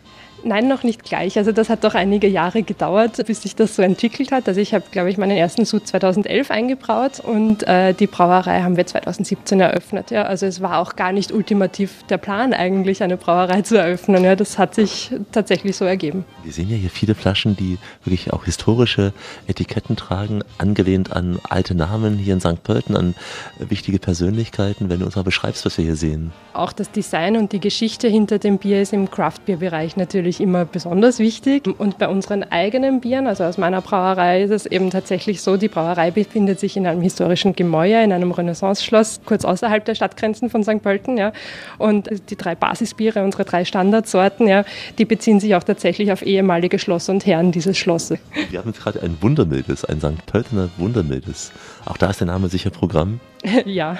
[0.45, 1.37] Nein, noch nicht gleich.
[1.37, 4.47] Also das hat doch einige Jahre gedauert, bis sich das so entwickelt hat.
[4.47, 8.75] Also ich habe, glaube ich, meinen ersten Sud 2011 eingebraut und äh, die Brauerei haben
[8.75, 10.11] wir 2017 eröffnet.
[10.11, 10.23] Ja.
[10.23, 14.23] Also es war auch gar nicht ultimativ der Plan eigentlich, eine Brauerei zu eröffnen.
[14.25, 14.35] Ja.
[14.35, 16.25] Das hat sich tatsächlich so ergeben.
[16.43, 19.13] Wir sehen ja hier viele Flaschen, die wirklich auch historische
[19.47, 22.61] Etiketten tragen, angelehnt an alte Namen hier in St.
[22.63, 23.15] Pölten, an
[23.59, 24.89] wichtige Persönlichkeiten.
[24.89, 26.33] Wenn du uns mal beschreibst, was wir hier sehen.
[26.53, 31.19] Auch das Design und die Geschichte hinter dem Bier ist im Craft-Bier-Bereich natürlich immer besonders
[31.19, 31.67] wichtig.
[31.77, 35.67] Und bei unseren eigenen Bieren, also aus meiner Brauerei, ist es eben tatsächlich so, die
[35.67, 40.63] Brauerei befindet sich in einem historischen Gemäuer, in einem Renaissance-Schloss, kurz außerhalb der Stadtgrenzen von
[40.63, 40.81] St.
[40.81, 41.17] Pölten.
[41.17, 41.33] Ja.
[41.77, 44.65] Und die drei Basisbiere, unsere drei Standardsorten, ja,
[44.97, 48.19] die beziehen sich auch tatsächlich auf ehemalige Schloss und Herren dieses Schlosses.
[48.49, 50.25] Wir haben jetzt gerade ein Wundermildes, ein St.
[50.25, 51.51] Pöltener Wundermildes.
[51.85, 53.19] Auch da ist der Name sicher Programm.
[53.65, 53.97] Ja,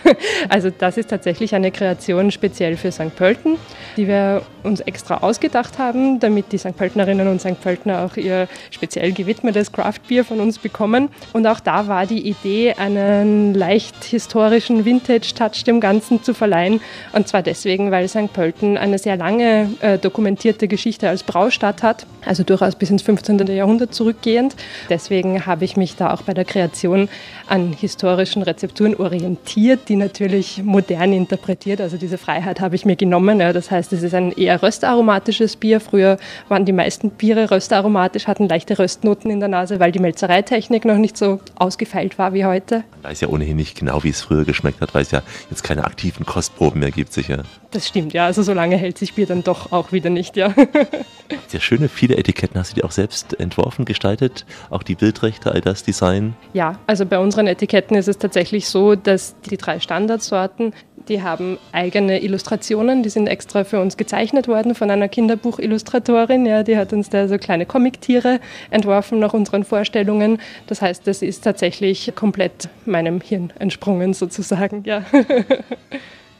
[0.50, 3.16] also das ist tatsächlich eine Kreation speziell für St.
[3.16, 3.58] Pölten,
[3.98, 6.76] die wir uns extra ausgedacht haben, damit die St.
[6.78, 7.60] Pöltenerinnen und St.
[7.62, 11.10] Pöltener auch ihr speziell gewidmetes Craftbier von uns bekommen.
[11.34, 16.80] Und auch da war die Idee, einen leicht historischen Vintage-Touch dem Ganzen zu verleihen.
[17.12, 18.32] Und zwar deswegen, weil St.
[18.32, 23.39] Pölten eine sehr lange äh, dokumentierte Geschichte als Braustadt hat, also durchaus bis ins 15.
[23.48, 24.56] Jahrhundert zurückgehend.
[24.89, 27.10] Deswegen habe ich mich da auch bei der Kreation
[27.48, 31.81] an historischen Rezepturen orientiert orientiert, die natürlich modern interpretiert.
[31.81, 33.39] Also diese Freiheit habe ich mir genommen.
[33.39, 33.51] Ja.
[33.51, 35.79] Das heißt, es ist ein eher röstaromatisches Bier.
[35.79, 36.17] Früher
[36.49, 40.97] waren die meisten Biere röstaromatisch, hatten leichte Röstnoten in der Nase, weil die Melzereitechnik noch
[40.97, 42.84] nicht so ausgefeilt war wie heute.
[43.01, 45.63] Man weiß ja ohnehin nicht genau, wie es früher geschmeckt hat, weil es ja jetzt
[45.63, 47.43] keine aktiven Kostproben mehr gibt, sicher.
[47.74, 48.28] Das stimmt, ja.
[48.28, 50.53] Also so lange hält sich Bier dann doch auch wieder nicht, ja.
[51.47, 52.59] Sehr schöne, viele Etiketten.
[52.59, 54.45] Hast du die auch selbst entworfen, gestaltet?
[54.69, 56.36] Auch die Bildrechte, all das Design?
[56.53, 60.74] Ja, also bei unseren Etiketten ist es tatsächlich so, dass die drei Standardsorten,
[61.07, 66.45] die haben eigene Illustrationen, die sind extra für uns gezeichnet worden von einer Kinderbuchillustratorin.
[66.45, 70.39] Ja, die hat uns da so kleine Comictiere entworfen nach unseren Vorstellungen.
[70.67, 74.84] Das heißt, das ist tatsächlich komplett meinem Hirn entsprungen sozusagen.
[74.86, 75.03] Ja.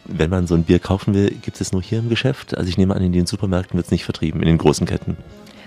[0.06, 2.58] Wenn man so ein Bier kaufen will, gibt es nur hier im Geschäft?
[2.58, 5.18] Also ich nehme an, in den Supermärkten wird es nicht vertrieben, in den großen Ketten.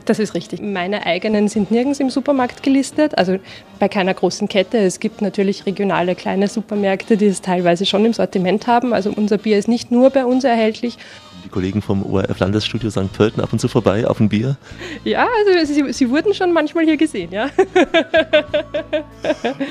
[0.06, 0.62] Das ist richtig.
[0.62, 3.38] Meine eigenen sind nirgends im Supermarkt gelistet, also
[3.80, 4.78] bei keiner großen Kette.
[4.78, 8.94] Es gibt natürlich regionale kleine Supermärkte, die es teilweise schon im Sortiment haben.
[8.94, 10.96] Also unser Bier ist nicht nur bei uns erhältlich.
[11.46, 13.12] Die Kollegen vom ORF Landesstudio St.
[13.12, 14.56] Pölten ab und zu vorbei auf ein Bier?
[15.04, 17.50] Ja, also sie, sie wurden schon manchmal hier gesehen, ja.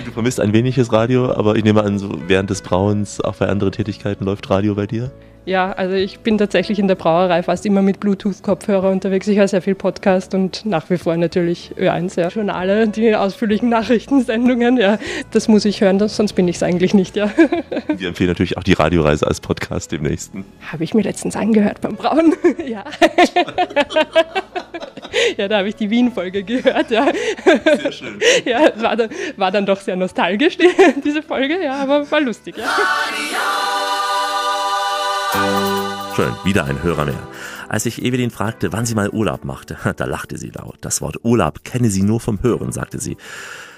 [0.05, 3.35] Du vermisst ein wenig das Radio, aber ich nehme an, so während des Brauens, auch
[3.35, 5.11] bei anderen Tätigkeiten, läuft Radio bei dir?
[5.45, 9.27] Ja, also ich bin tatsächlich in der Brauerei fast immer mit Bluetooth-Kopfhörer unterwegs.
[9.27, 12.29] Ich höre sehr viel Podcast und nach wie vor natürlich Ö1, ja.
[12.29, 14.97] Journale, die ausführlichen Nachrichtensendungen, ja.
[15.31, 17.29] Das muss ich hören, sonst bin ich es eigentlich nicht, ja.
[17.95, 20.45] Wir empfehlen natürlich auch die Radioreise als Podcast dem nächsten.
[20.71, 22.33] Habe ich mir letztens angehört beim Brauen,
[22.65, 22.83] ja.
[25.37, 27.05] ja, da habe ich die Wien-Folge gehört, ja.
[27.81, 28.19] Sehr schön.
[28.45, 30.69] Ja, war dann, war dann doch sehr nostalgisch, die,
[31.03, 32.65] diese Folge, ja, aber war lustig, ja.
[36.15, 37.27] Schön, wieder ein Hörer mehr.
[37.67, 40.77] Als ich Evelyn fragte, wann sie mal Urlaub machte, da lachte sie laut.
[40.81, 43.17] Das Wort Urlaub kenne sie nur vom Hören, sagte sie.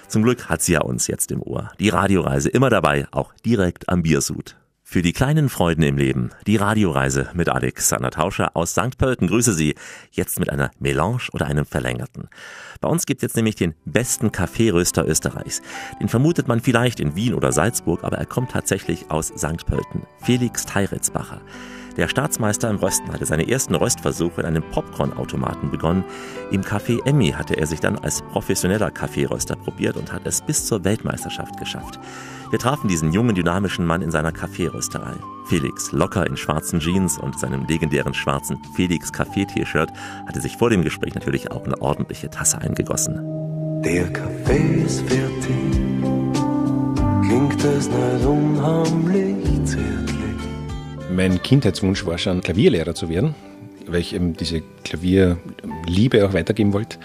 [0.08, 1.72] Zum Glück hat sie ja uns jetzt im Ohr.
[1.80, 4.56] Die Radioreise immer dabei, auch direkt am Biersud.
[4.90, 8.98] Für die kleinen Freuden im Leben, die Radioreise mit Alexander Tauscher aus St.
[8.98, 9.28] Pölten.
[9.28, 9.76] Grüße Sie
[10.12, 12.30] jetzt mit einer Melange oder einem verlängerten.
[12.80, 15.62] Bei uns gibt's jetzt nämlich den besten Kaffeeröster Österreichs.
[16.00, 19.66] Den vermutet man vielleicht in Wien oder Salzburg, aber er kommt tatsächlich aus St.
[19.66, 20.04] Pölten.
[20.22, 21.42] Felix Teiritzbacher.
[21.98, 26.04] Der Staatsmeister im Rösten hatte seine ersten Röstversuche in einem Popcorn-Automaten begonnen.
[26.52, 30.68] Im Café Emmy hatte er sich dann als professioneller Kaffeeröster probiert und hat es bis
[30.68, 32.00] zur Weltmeisterschaft geschafft.
[32.52, 35.16] Wir trafen diesen jungen, dynamischen Mann in seiner Kaffeerösterei.
[35.48, 39.92] Felix, locker in schwarzen Jeans und seinem legendären schwarzen Felix Kaffee-T-Shirt,
[40.28, 43.82] hatte sich vor dem Gespräch natürlich auch eine ordentliche Tasse eingegossen.
[43.84, 45.82] Der Kaffee ist fertig,
[47.24, 49.37] klingt es nicht unheimlich.
[51.10, 53.34] Mein Kindheitswunsch war schon, Klavierlehrer zu werden,
[53.88, 56.98] weil ich eben diese Klavierliebe auch weitergeben wollte.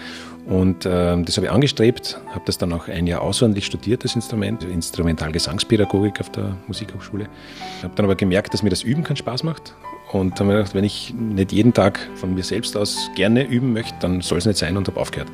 [0.45, 4.15] Und äh, das habe ich angestrebt, habe das dann auch ein Jahr außerordentlich studiert, das
[4.15, 7.27] Instrument, Instrumentalgesangspädagogik auf der Musikhochschule.
[7.81, 9.73] Habe dann aber gemerkt, dass mir das Üben keinen Spaß macht.
[10.11, 13.71] Und habe mir gedacht, wenn ich nicht jeden Tag von mir selbst aus gerne üben
[13.71, 15.29] möchte, dann soll es nicht sein und habe aufgehört.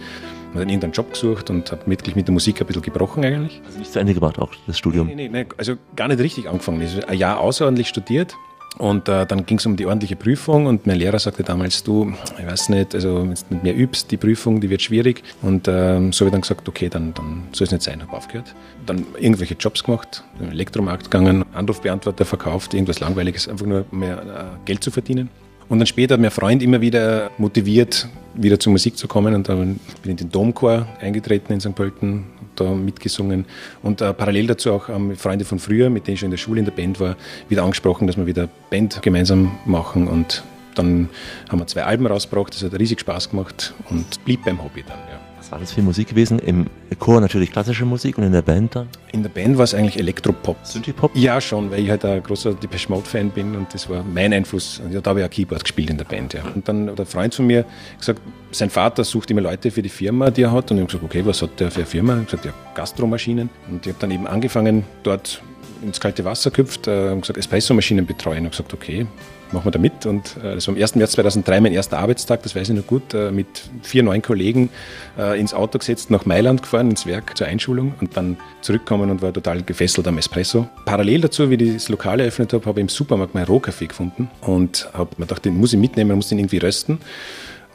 [0.49, 3.61] Habe dann irgendeinen Job gesucht und habe wirklich mit der Musik ein bisschen gebrochen eigentlich.
[3.65, 5.07] Also nicht zu Ende gebracht auch, das Studium?
[5.07, 6.81] Nee, nee, nee, also gar nicht richtig angefangen.
[6.81, 8.35] Also ein Jahr außerordentlich studiert,
[8.77, 12.13] und äh, dann ging es um die ordentliche Prüfung und mein Lehrer sagte damals, du,
[12.39, 15.23] ich weiß nicht, also wenn du mit mir übst, die Prüfung, die wird schwierig.
[15.41, 18.15] Und ähm, so habe ich dann gesagt, okay, dann, dann soll es nicht sein, habe
[18.15, 18.55] aufgehört.
[18.85, 24.65] Dann irgendwelche Jobs gemacht, im Elektromarkt gegangen, Anrufbeantworter verkauft, irgendwas Langweiliges, einfach nur mehr äh,
[24.65, 25.29] Geld zu verdienen.
[25.67, 29.35] Und dann später hat mein Freund immer wieder motiviert, wieder zur Musik zu kommen.
[29.35, 31.75] Und dann bin ich in den Domchor eingetreten in St.
[31.75, 32.25] Pölten,
[32.59, 33.45] da mitgesungen.
[33.81, 36.37] Und äh, parallel dazu auch ähm, Freunde von früher, mit denen ich schon in der
[36.37, 37.15] Schule in der Band war,
[37.47, 40.07] wieder angesprochen, dass wir wieder Band gemeinsam machen.
[40.07, 40.43] Und
[40.75, 41.09] dann
[41.49, 44.99] haben wir zwei Alben rausgebracht, das hat riesig Spaß gemacht und blieb beim Hobby dann,
[45.11, 45.18] ja.
[45.49, 46.37] War das für Musik gewesen?
[46.39, 46.67] Im
[46.99, 48.87] Chor natürlich klassische Musik und in der Band dann?
[49.11, 50.57] In der Band war es eigentlich Elektropop.
[50.63, 51.11] Synthie-Pop?
[51.15, 54.79] Ja, schon, weil ich halt ein großer Depeche Mode-Fan bin und das war mein Einfluss.
[54.91, 56.43] Ja, da habe ich auch Keyboard gespielt in der Band, ja.
[56.53, 57.65] Und dann hat ein Freund von mir
[57.97, 58.21] gesagt,
[58.51, 60.69] sein Vater sucht immer Leute für die Firma, die er hat.
[60.69, 62.13] Und ich habe gesagt, okay, was hat der für eine Firma?
[62.13, 63.49] Ich habe gesagt, ja, Gastromaschinen.
[63.69, 65.41] Und ich habe dann eben angefangen, dort
[65.81, 68.43] ins kalte Wasser gehüpft, äh, und gesagt, Espresso-Maschinen betreuen.
[68.45, 69.07] Und gesagt, okay,
[69.53, 70.05] machen wir da mit.
[70.05, 70.95] Und äh, das war am 1.
[70.95, 73.47] März 2003 mein erster Arbeitstag, das weiß ich noch gut, äh, mit
[73.81, 74.69] vier neuen Kollegen
[75.17, 79.21] äh, ins Auto gesetzt, nach Mailand gefahren, ins Werk zur Einschulung und dann zurückgekommen und
[79.21, 80.67] war total gefesselt am Espresso.
[80.85, 84.29] Parallel dazu, wie ich das Lokal eröffnet habe, habe ich im Supermarkt meinen Rohkaffee gefunden
[84.41, 86.95] und habe mir gedacht, den muss ich mitnehmen, muss den irgendwie rösten.
[86.95, 87.01] Und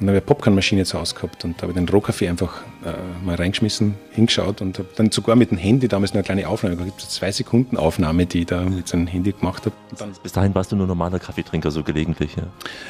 [0.00, 3.36] dann habe ich eine Popcornmaschine zu Hause gehabt und habe den Rohkaffee einfach äh, mal
[3.36, 7.00] reingeschmissen, hingeschaut und habe dann sogar mit dem Handy damals eine kleine Aufnahme, da gibt
[7.00, 9.74] es zwei Sekunden Aufnahme, die ich da mit so einem Handy gemacht habe.
[10.22, 12.44] Bis dahin warst du nur normaler Kaffeetrinker, so gelegentlich, ja?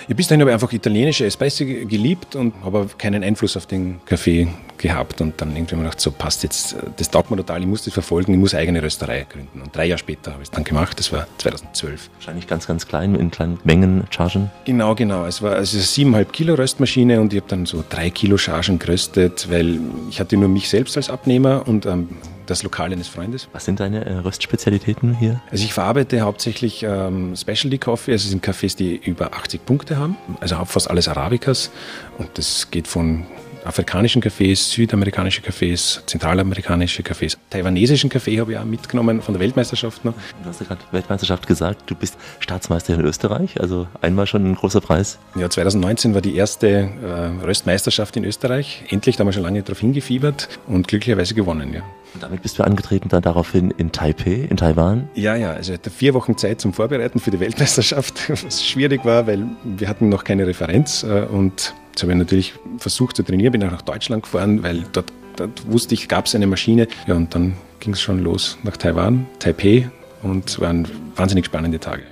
[0.08, 4.00] Ja, bis dahin habe ich einfach italienische Espresso geliebt und habe keinen Einfluss auf den
[4.06, 7.66] Kaffee gehabt und dann irgendwie mir gedacht, so passt jetzt, das taugt mir total, ich
[7.66, 9.62] muss das verfolgen, ich muss eigene Rösterei gründen.
[9.62, 12.10] Und drei Jahre später habe ich es dann gemacht, das war 2012.
[12.14, 14.50] Wahrscheinlich ganz, ganz klein, in kleinen Mengen chargen?
[14.64, 15.26] Genau, genau.
[15.26, 19.46] Es war also siebeneinhalb Kilo Röstmaschine und ich habe dann so drei Kilo Chargen geröstet,
[19.50, 19.78] weil
[20.08, 22.08] ich hatte nur mich selbst als Abnehmer und ähm,
[22.46, 23.48] das Lokal eines Freundes.
[23.52, 25.40] Was sind deine äh, Röstspezialitäten hier?
[25.50, 29.96] Also ich verarbeite hauptsächlich ähm, Specialty Coffee, also es sind Cafés, die über 80 Punkte
[29.96, 31.70] haben, also fast alles Arabicas
[32.18, 33.24] und das geht von
[33.64, 37.36] afrikanischen Cafés, südamerikanische Cafés, zentralamerikanische Cafés.
[37.50, 40.14] Taiwanesischen Kaffee habe ich auch mitgenommen von der Weltmeisterschaft noch.
[40.42, 44.54] Du hast ja gerade Weltmeisterschaft gesagt, du bist Staatsmeister in Österreich, also einmal schon ein
[44.54, 45.18] großer Preis.
[45.34, 48.84] Ja, 2019 war die erste äh, Röstmeisterschaft in Österreich.
[48.88, 51.82] Endlich, da haben wir schon lange darauf hingefiebert und glücklicherweise gewonnen, ja.
[52.14, 55.08] Und damit bist du angetreten dann daraufhin in Taipei, in Taiwan.
[55.14, 59.04] Ja, ja, also ich hatte vier Wochen Zeit zum Vorbereiten für die Weltmeisterschaft, was schwierig
[59.04, 63.22] war, weil wir hatten noch keine Referenz äh, und Jetzt habe ich natürlich versucht zu
[63.22, 66.88] trainieren, bin auch nach Deutschland gefahren, weil dort, dort wusste ich, gab es eine Maschine.
[67.06, 69.88] Ja, und dann ging es schon los nach Taiwan, Taipei
[70.20, 72.02] und es waren wahnsinnig spannende Tage.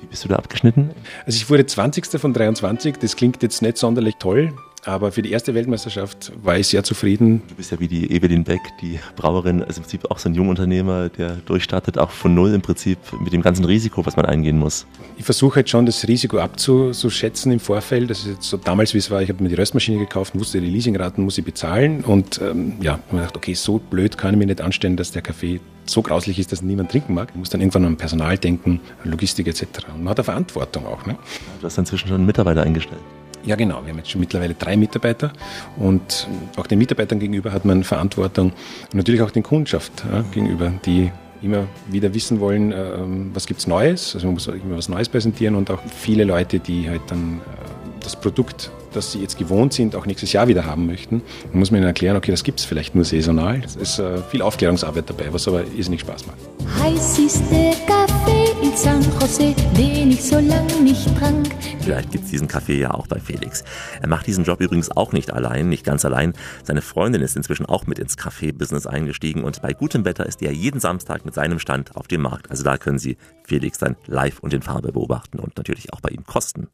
[0.00, 0.90] Wie bist du da abgeschnitten?
[1.26, 2.06] Also ich wurde 20.
[2.20, 4.52] von 23, das klingt jetzt nicht sonderlich toll,
[4.84, 7.42] aber für die erste Weltmeisterschaft war ich sehr zufrieden.
[7.48, 10.34] Du bist ja wie die Evelyn Beck, die Brauerin, also im Prinzip auch so ein
[10.34, 14.58] Jungunternehmer, der durchstartet, auch von Null im Prinzip mit dem ganzen Risiko, was man eingehen
[14.58, 14.86] muss.
[15.16, 18.10] Ich versuche halt schon das Risiko abzuschätzen im Vorfeld.
[18.10, 20.60] Das ist jetzt so damals, wie es war, ich habe mir die Röstmaschine gekauft, wusste,
[20.60, 24.34] die Leasingraten muss ich bezahlen und ähm, ja, habe mir gedacht, okay, so blöd kann
[24.34, 27.28] ich mir nicht anstellen, dass der Kaffee so grauslich ist, dass niemand trinken mag.
[27.30, 29.62] Ich muss dann irgendwann an Personal denken, Logistik etc.
[29.94, 31.06] Und man hat eine Verantwortung auch.
[31.06, 31.16] Ne?
[31.60, 33.00] Du hast inzwischen schon einen Mitarbeiter eingestellt.
[33.44, 33.82] Ja, genau.
[33.84, 35.32] Wir haben jetzt schon mittlerweile drei Mitarbeiter
[35.76, 40.72] und auch den Mitarbeitern gegenüber hat man Verantwortung und natürlich auch den Kundschaft ja, gegenüber,
[40.86, 41.10] die
[41.42, 42.92] immer wieder wissen wollen, äh,
[43.34, 44.14] was gibt's Neues.
[44.14, 47.98] Also man muss immer was Neues präsentieren und auch viele Leute, die halt dann äh,
[48.00, 51.22] das Produkt, das sie jetzt gewohnt sind, auch nächstes Jahr wieder haben möchten.
[51.50, 53.60] Dann muss man ihnen erklären, okay, das gibt's vielleicht nur saisonal.
[53.64, 56.38] Es ist äh, viel Aufklärungsarbeit dabei, was aber irrsinnig Spaß macht.
[56.80, 61.48] Heiß ist der Kaffee in San Jose, den ich so lang nicht trank.
[61.80, 63.64] Vielleicht gibt es diesen Kaffee ja auch bei Felix.
[64.00, 66.32] Er macht diesen Job übrigens auch nicht allein, nicht ganz allein.
[66.62, 70.52] Seine Freundin ist inzwischen auch mit ins Kaffee-Business eingestiegen und bei gutem Wetter ist er
[70.52, 72.50] jeden Samstag mit seinem Stand auf dem Markt.
[72.50, 76.10] Also da können Sie Felix dann live und in Farbe beobachten und natürlich auch bei
[76.10, 76.68] ihm kosten.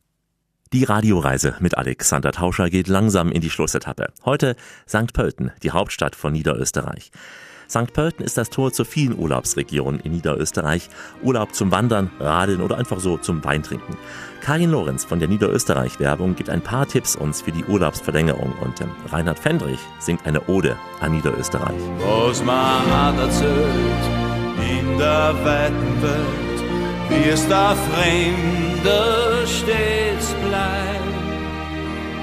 [0.75, 4.13] Die Radioreise mit Alexander Tauscher geht langsam in die Schlussetappe.
[4.27, 4.55] Heute
[4.87, 5.15] St.
[5.15, 7.11] Pölten, die Hauptstadt von Niederösterreich.
[7.71, 7.95] St.
[7.95, 10.91] Pölten ist das Tor zu vielen Urlaubsregionen in Niederösterreich.
[11.23, 13.97] Urlaub zum Wandern, Radeln oder einfach so zum Weintrinken.
[14.43, 18.75] Karin Lorenz von der Niederösterreich-Werbung gibt ein paar Tipps uns für die Urlaubsverlängerung und
[19.11, 21.81] Reinhard Fendrich singt eine Ode an Niederösterreich.
[21.99, 22.43] Was
[24.61, 26.48] in der Welt,
[27.09, 30.99] wie es da Fremde stets bleibt.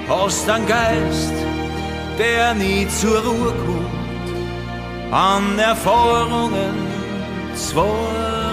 [0.08, 1.34] Hast einen Geist,
[2.18, 6.86] der nie zur Ruhe kommt, an Erfahrungen
[7.54, 8.46] zwar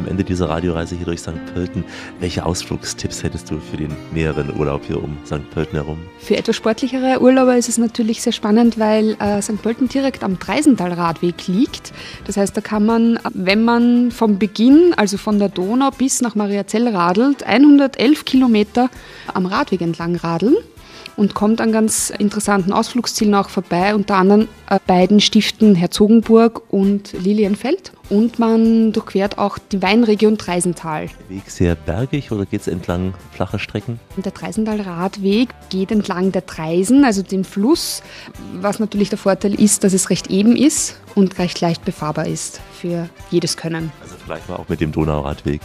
[0.00, 1.34] Am Ende dieser Radioreise hier durch St.
[1.52, 1.84] Pölten,
[2.20, 5.50] welche Ausflugstipps hättest du für den näheren Urlaub hier um St.
[5.50, 5.98] Pölten herum?
[6.20, 9.60] Für etwas sportlichere Urlauber ist es natürlich sehr spannend, weil äh, St.
[9.60, 11.92] Pölten direkt am Treisentalradweg liegt.
[12.24, 16.34] Das heißt, da kann man, wenn man vom Beginn, also von der Donau bis nach
[16.34, 18.88] Mariazell radelt, 111 Kilometer
[19.34, 20.56] am Radweg entlang radeln
[21.16, 27.12] und kommt an ganz interessanten Ausflugszielen auch vorbei, unter anderem äh, beiden Stiften Herzogenburg und
[27.12, 27.92] Lilienfeld.
[28.08, 31.06] Und man durchquert auch die Weinregion Treisental.
[31.28, 34.00] Weg sehr bergig oder geht es entlang flacher Strecken?
[34.16, 38.02] Der Treisental-Radweg geht entlang der Treisen, also dem Fluss,
[38.60, 42.60] was natürlich der Vorteil ist, dass es recht eben ist und recht leicht befahrbar ist
[42.72, 43.92] für jedes Können.
[44.02, 45.60] Also vergleichbar auch mit dem Donauradweg.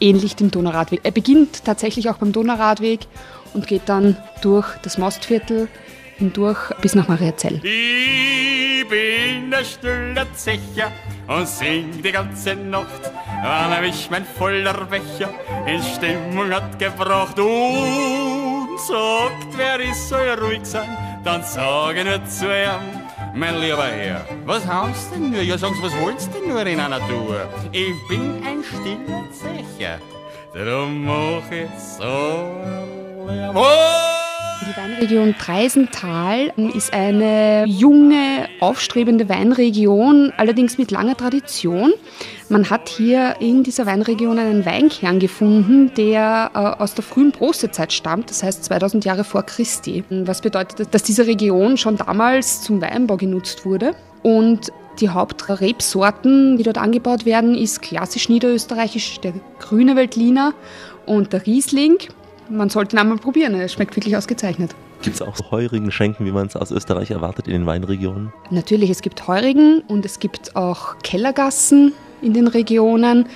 [0.00, 1.00] Ähnlich dem Donauradweg.
[1.02, 3.00] Er beginnt tatsächlich auch beim Donauradweg
[3.54, 5.68] und geht dann durch das Mostviertel
[6.20, 7.60] hindurch bis nach Mariazell.
[7.64, 10.92] Ich bin der stille Zecher
[11.26, 13.02] und sing die ganze Nacht,
[13.42, 15.30] wann hab ich mein voller Becher
[15.66, 20.88] in Stimmung hat gebracht und sagt, wer ist soll ruhig sein,
[21.24, 22.84] dann sage nur zu ihm,
[23.34, 25.42] mein lieber Herr, was haben's denn nur?
[25.42, 27.48] Ja, Sie, was wollt's denn nur in einer Tour?
[27.72, 29.98] Ich bin ein stiller Zecher,
[30.52, 33.09] drum mach ich so!
[33.30, 41.92] Die Weinregion Treisental ist eine junge, aufstrebende Weinregion, allerdings mit langer Tradition.
[42.48, 47.92] Man hat hier in dieser Weinregion einen Weinkern gefunden, der äh, aus der frühen Bronzezeit
[47.92, 50.02] stammt, das heißt 2000 Jahre vor Christi.
[50.10, 53.94] Was bedeutet, dass diese Region schon damals zum Weinbau genutzt wurde.
[54.22, 60.52] Und die Hauptrebsorten, die dort angebaut werden, ist klassisch niederösterreichisch der grüne Veltliner
[61.06, 61.98] und der Riesling.
[62.50, 64.74] Man sollte ihn einmal probieren, es schmeckt wirklich ausgezeichnet.
[65.02, 68.32] Gibt es auch so heurigen Schenken, wie man es aus Österreich erwartet in den Weinregionen?
[68.50, 73.26] Natürlich, es gibt Heurigen und es gibt auch Kellergassen in den Regionen.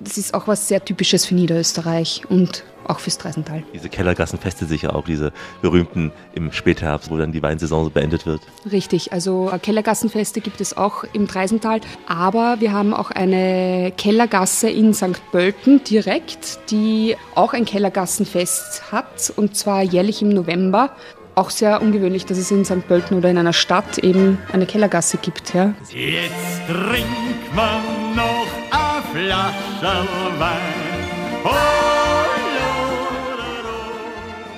[0.00, 3.62] Das ist auch was sehr Typisches für Niederösterreich und auch fürs Dreisental.
[3.74, 5.32] Diese Kellergassenfeste sicher auch, diese
[5.62, 8.40] berühmten im Spätherbst, wo dann die Weinsaison so beendet wird.
[8.70, 14.70] Richtig, also äh, Kellergassenfeste gibt es auch im Dreisental, aber wir haben auch eine Kellergasse
[14.70, 15.20] in St.
[15.30, 20.90] Pölten direkt, die auch ein Kellergassenfest hat und zwar jährlich im November.
[21.34, 22.86] Auch sehr ungewöhnlich, dass es in St.
[22.88, 25.54] Pölten oder in einer Stadt eben eine Kellergasse gibt.
[25.54, 25.72] Ja.
[25.88, 30.08] Jetzt trinkt man noch eine Flasche
[30.38, 30.88] Wein.
[31.44, 31.97] Oh,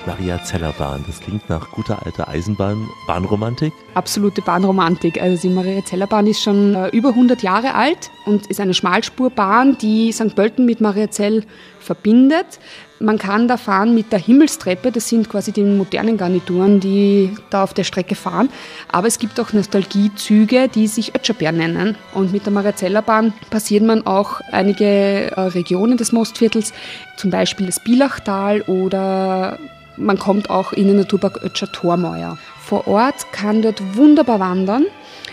[0.07, 3.71] Maria Zellerbahn, das klingt nach guter alter Eisenbahn, Bahnromantik.
[3.93, 5.21] Absolute Bahnromantik.
[5.21, 10.11] Also die Mariazellerbahn ist schon äh, über 100 Jahre alt und ist eine Schmalspurbahn, die
[10.11, 10.35] St.
[10.35, 11.43] Pölten mit Mariazell
[11.79, 12.59] verbindet.
[12.99, 17.63] Man kann da fahren mit der Himmelstreppe, das sind quasi die modernen Garnituren, die da
[17.63, 18.49] auf der Strecke fahren.
[18.91, 21.95] Aber es gibt auch Nostalgiezüge, die sich Ötscherberg nennen.
[22.13, 26.73] Und mit der Mariazellerbahn passiert man auch einige äh, Regionen des Mostviertels,
[27.17, 29.59] zum Beispiel das Bilachtal oder
[29.97, 32.37] man kommt auch in den Naturpark Ötscher Tormeuer.
[32.59, 34.85] Vor Ort kann dort wunderbar wandern.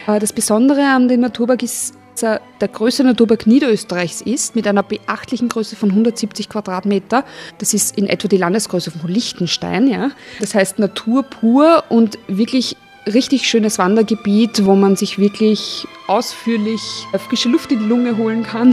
[0.06, 4.66] Äh, Das Besondere an dem Naturpark ist, dass er der größte Naturpark Niederösterreichs ist, mit
[4.66, 7.24] einer beachtlichen Größe von 170 Quadratmeter.
[7.58, 9.86] Das ist in etwa die Landesgröße von Liechtenstein.
[9.86, 10.10] Ja.
[10.40, 16.80] Das heißt Natur pur und wirklich richtig schönes Wandergebiet, wo man sich wirklich ausführlich
[17.28, 18.72] frische Luft in die Lunge holen kann.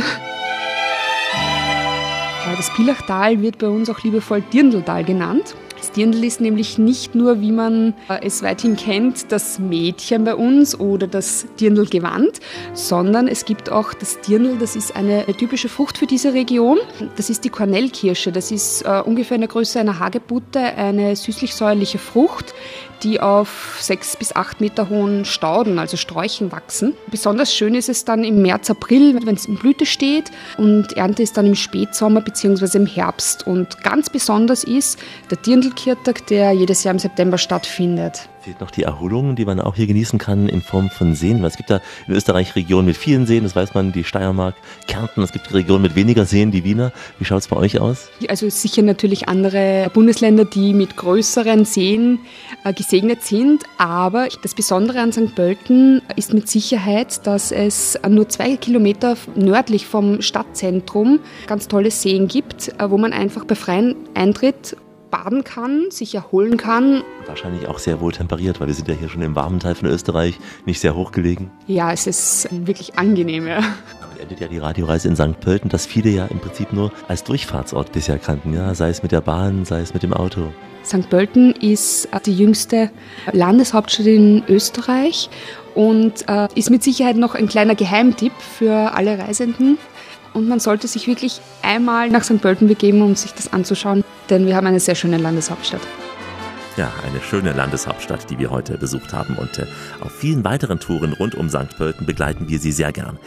[2.46, 5.56] Ja, Das Pilachtal wird bei uns auch liebevoll Dirndltal genannt.
[5.86, 10.34] Das Dirndl ist nämlich nicht nur, wie man äh, es weithin kennt, das Mädchen bei
[10.34, 12.40] uns oder das Dirndlgewand,
[12.74, 16.80] sondern es gibt auch das Dirndl, das ist eine typische Frucht für diese Region.
[17.18, 18.32] Das ist die Kornellkirsche.
[18.32, 22.56] Das ist äh, ungefähr in der Größe einer Hagebutte, eine süßlich-säuerliche Frucht,
[23.04, 26.94] die auf sechs bis acht Meter hohen Stauden, also Sträuchen, wachsen.
[27.08, 31.24] Besonders schön ist es dann im März, April, wenn es in Blüte steht und Ernte
[31.24, 32.78] ist dann im Spätsommer bzw.
[32.78, 33.46] im Herbst.
[33.48, 38.30] Und ganz besonders ist der Dirndlkirtag, der jedes Jahr im September stattfindet.
[38.46, 41.42] Fehlt noch die Erholung, die man auch hier genießen kann in Form von Seen.
[41.42, 44.54] Weil es gibt da in Österreich Regionen mit vielen Seen, das weiß man, die Steiermark,
[44.86, 45.24] Kärnten.
[45.24, 46.92] Es gibt Regionen mit weniger Seen, die Wiener.
[47.18, 48.08] Wie schaut es bei euch aus?
[48.28, 52.20] Also sicher natürlich andere Bundesländer, die mit größeren Seen
[52.64, 53.64] äh, gesegnet sind.
[53.80, 55.34] Aber das Besondere an St.
[55.34, 62.28] Pölten ist mit Sicherheit, dass es nur zwei Kilometer nördlich vom Stadtzentrum ganz tolle Seen
[62.28, 64.78] gibt, äh, wo man einfach bei freiem Eintritt
[65.16, 67.02] baden kann, sich erholen kann.
[67.26, 69.88] Wahrscheinlich auch sehr wohl temperiert, weil wir sind ja hier schon im warmen Teil von
[69.88, 71.52] Österreich, nicht sehr hochgelegen.
[71.68, 73.48] Ja, es ist wirklich angenehm.
[73.48, 73.62] Ja.
[74.02, 75.40] Damit endet ja die Radioreise in St.
[75.40, 78.54] Pölten, das viele ja im Prinzip nur als Durchfahrtsort bisher kannten.
[78.54, 78.76] Ja?
[78.76, 80.52] Sei es mit der Bahn, sei es mit dem Auto.
[80.84, 81.10] St.
[81.10, 82.92] Pölten ist äh, die jüngste
[83.32, 85.30] Landeshauptstadt in Österreich
[85.76, 89.78] und äh, ist mit Sicherheit noch ein kleiner Geheimtipp für alle Reisenden.
[90.36, 92.42] Und man sollte sich wirklich einmal nach St.
[92.42, 95.80] Pölten begeben, um sich das anzuschauen, denn wir haben eine sehr schöne Landeshauptstadt.
[96.76, 99.38] Ja, eine schöne Landeshauptstadt, die wir heute besucht haben.
[99.38, 99.66] Und äh,
[100.02, 101.78] auf vielen weiteren Touren rund um St.
[101.78, 103.18] Pölten begleiten wir Sie sehr gern.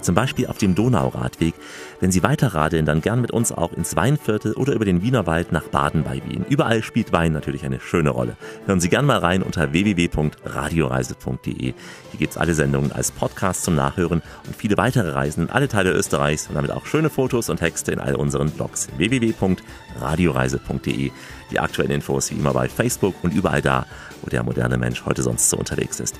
[0.00, 1.54] Zum Beispiel auf dem Donauradweg.
[2.00, 5.50] Wenn Sie weiter radeln, dann gern mit uns auch ins Weinviertel oder über den Wienerwald
[5.52, 6.44] nach Baden bei Wien.
[6.48, 8.36] Überall spielt Wein natürlich eine schöne Rolle.
[8.66, 11.54] Hören Sie gern mal rein unter www.radioreise.de.
[11.54, 11.74] Hier
[12.18, 16.48] gibt's alle Sendungen als Podcast zum Nachhören und viele weitere Reisen in alle Teile Österreichs
[16.48, 18.88] und damit auch schöne Fotos und Texte in all unseren Blogs.
[18.96, 21.10] www.radioreise.de.
[21.50, 23.86] Die aktuellen Infos wie immer bei Facebook und überall da,
[24.22, 26.18] wo der moderne Mensch heute sonst so unterwegs ist.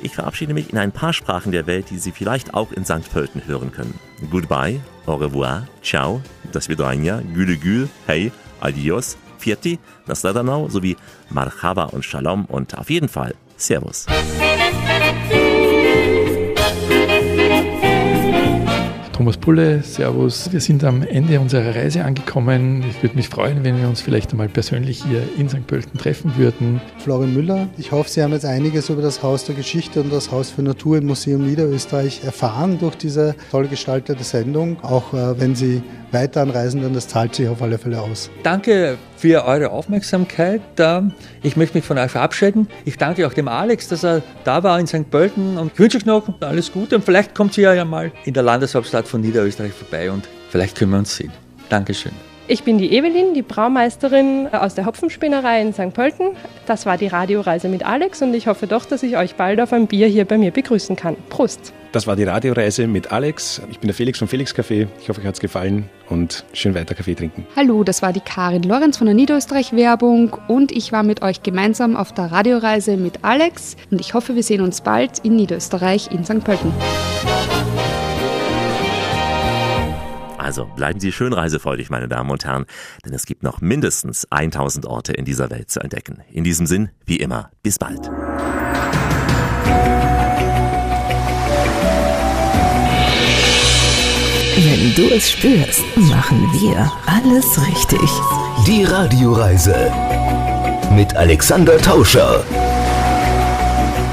[0.00, 3.10] Ich verabschiede mich in ein paar Sprachen der Welt, die Sie vielleicht auch in St.
[3.10, 3.98] Pölten hören können.
[4.30, 6.22] Goodbye, au revoir, ciao,
[6.52, 10.96] das Vidranja, güle gül, hey, adios, Vierti, Nasledanau sowie
[11.30, 14.06] Marhaba und Shalom und auf jeden Fall Servus.
[19.16, 20.52] Thomas Pulle, Servus.
[20.52, 22.84] Wir sind am Ende unserer Reise angekommen.
[22.86, 25.66] Ich würde mich freuen, wenn wir uns vielleicht einmal persönlich hier in St.
[25.66, 26.82] Pölten treffen würden.
[26.98, 30.30] Florian Müller, ich hoffe, Sie haben jetzt einiges über das Haus der Geschichte und das
[30.30, 34.76] Haus für Natur im Museum Niederösterreich erfahren durch diese toll gestaltete Sendung.
[34.82, 38.30] Auch äh, wenn Sie weiter anreisen, dann das zahlt sich auf alle Fälle aus.
[38.42, 40.60] Danke für eure Aufmerksamkeit.
[41.42, 42.68] Ich möchte mich von euch verabschieden.
[42.84, 45.10] Ich danke auch dem Alex, dass er da war in St.
[45.10, 48.34] Pölten und ich wünsche euch noch alles Gute und vielleicht kommt ihr ja mal in
[48.34, 51.32] der Landeshauptstadt von Niederösterreich vorbei und vielleicht können wir uns sehen.
[51.68, 52.12] Dankeschön.
[52.48, 55.92] Ich bin die Evelyn, die Braumeisterin aus der Hopfenspinnerei in St.
[55.92, 56.28] Pölten.
[56.66, 59.72] Das war die Radioreise mit Alex und ich hoffe doch, dass ich euch bald auf
[59.72, 61.16] ein Bier hier bei mir begrüßen kann.
[61.28, 61.72] Prost!
[61.90, 63.60] Das war die Radioreise mit Alex.
[63.70, 64.86] Ich bin der Felix vom Felix Café.
[65.00, 67.44] Ich hoffe, euch hat es gefallen und schön weiter Kaffee trinken.
[67.56, 71.42] Hallo, das war die Karin Lorenz von der Niederösterreich Werbung und ich war mit euch
[71.42, 76.12] gemeinsam auf der Radioreise mit Alex und ich hoffe, wir sehen uns bald in Niederösterreich
[76.12, 76.44] in St.
[76.44, 76.72] Pölten.
[80.46, 82.66] Also bleiben Sie schön reisefreudig, meine Damen und Herren,
[83.04, 86.22] denn es gibt noch mindestens 1000 Orte in dieser Welt zu entdecken.
[86.30, 88.08] In diesem Sinn, wie immer, bis bald.
[94.56, 98.08] Wenn du es spürst, machen wir alles richtig.
[98.68, 99.92] Die Radioreise
[100.92, 102.44] mit Alexander Tauscher.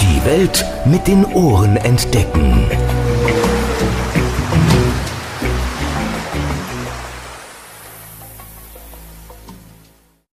[0.02, 2.53] Die Welt mit den Ohren entdecken.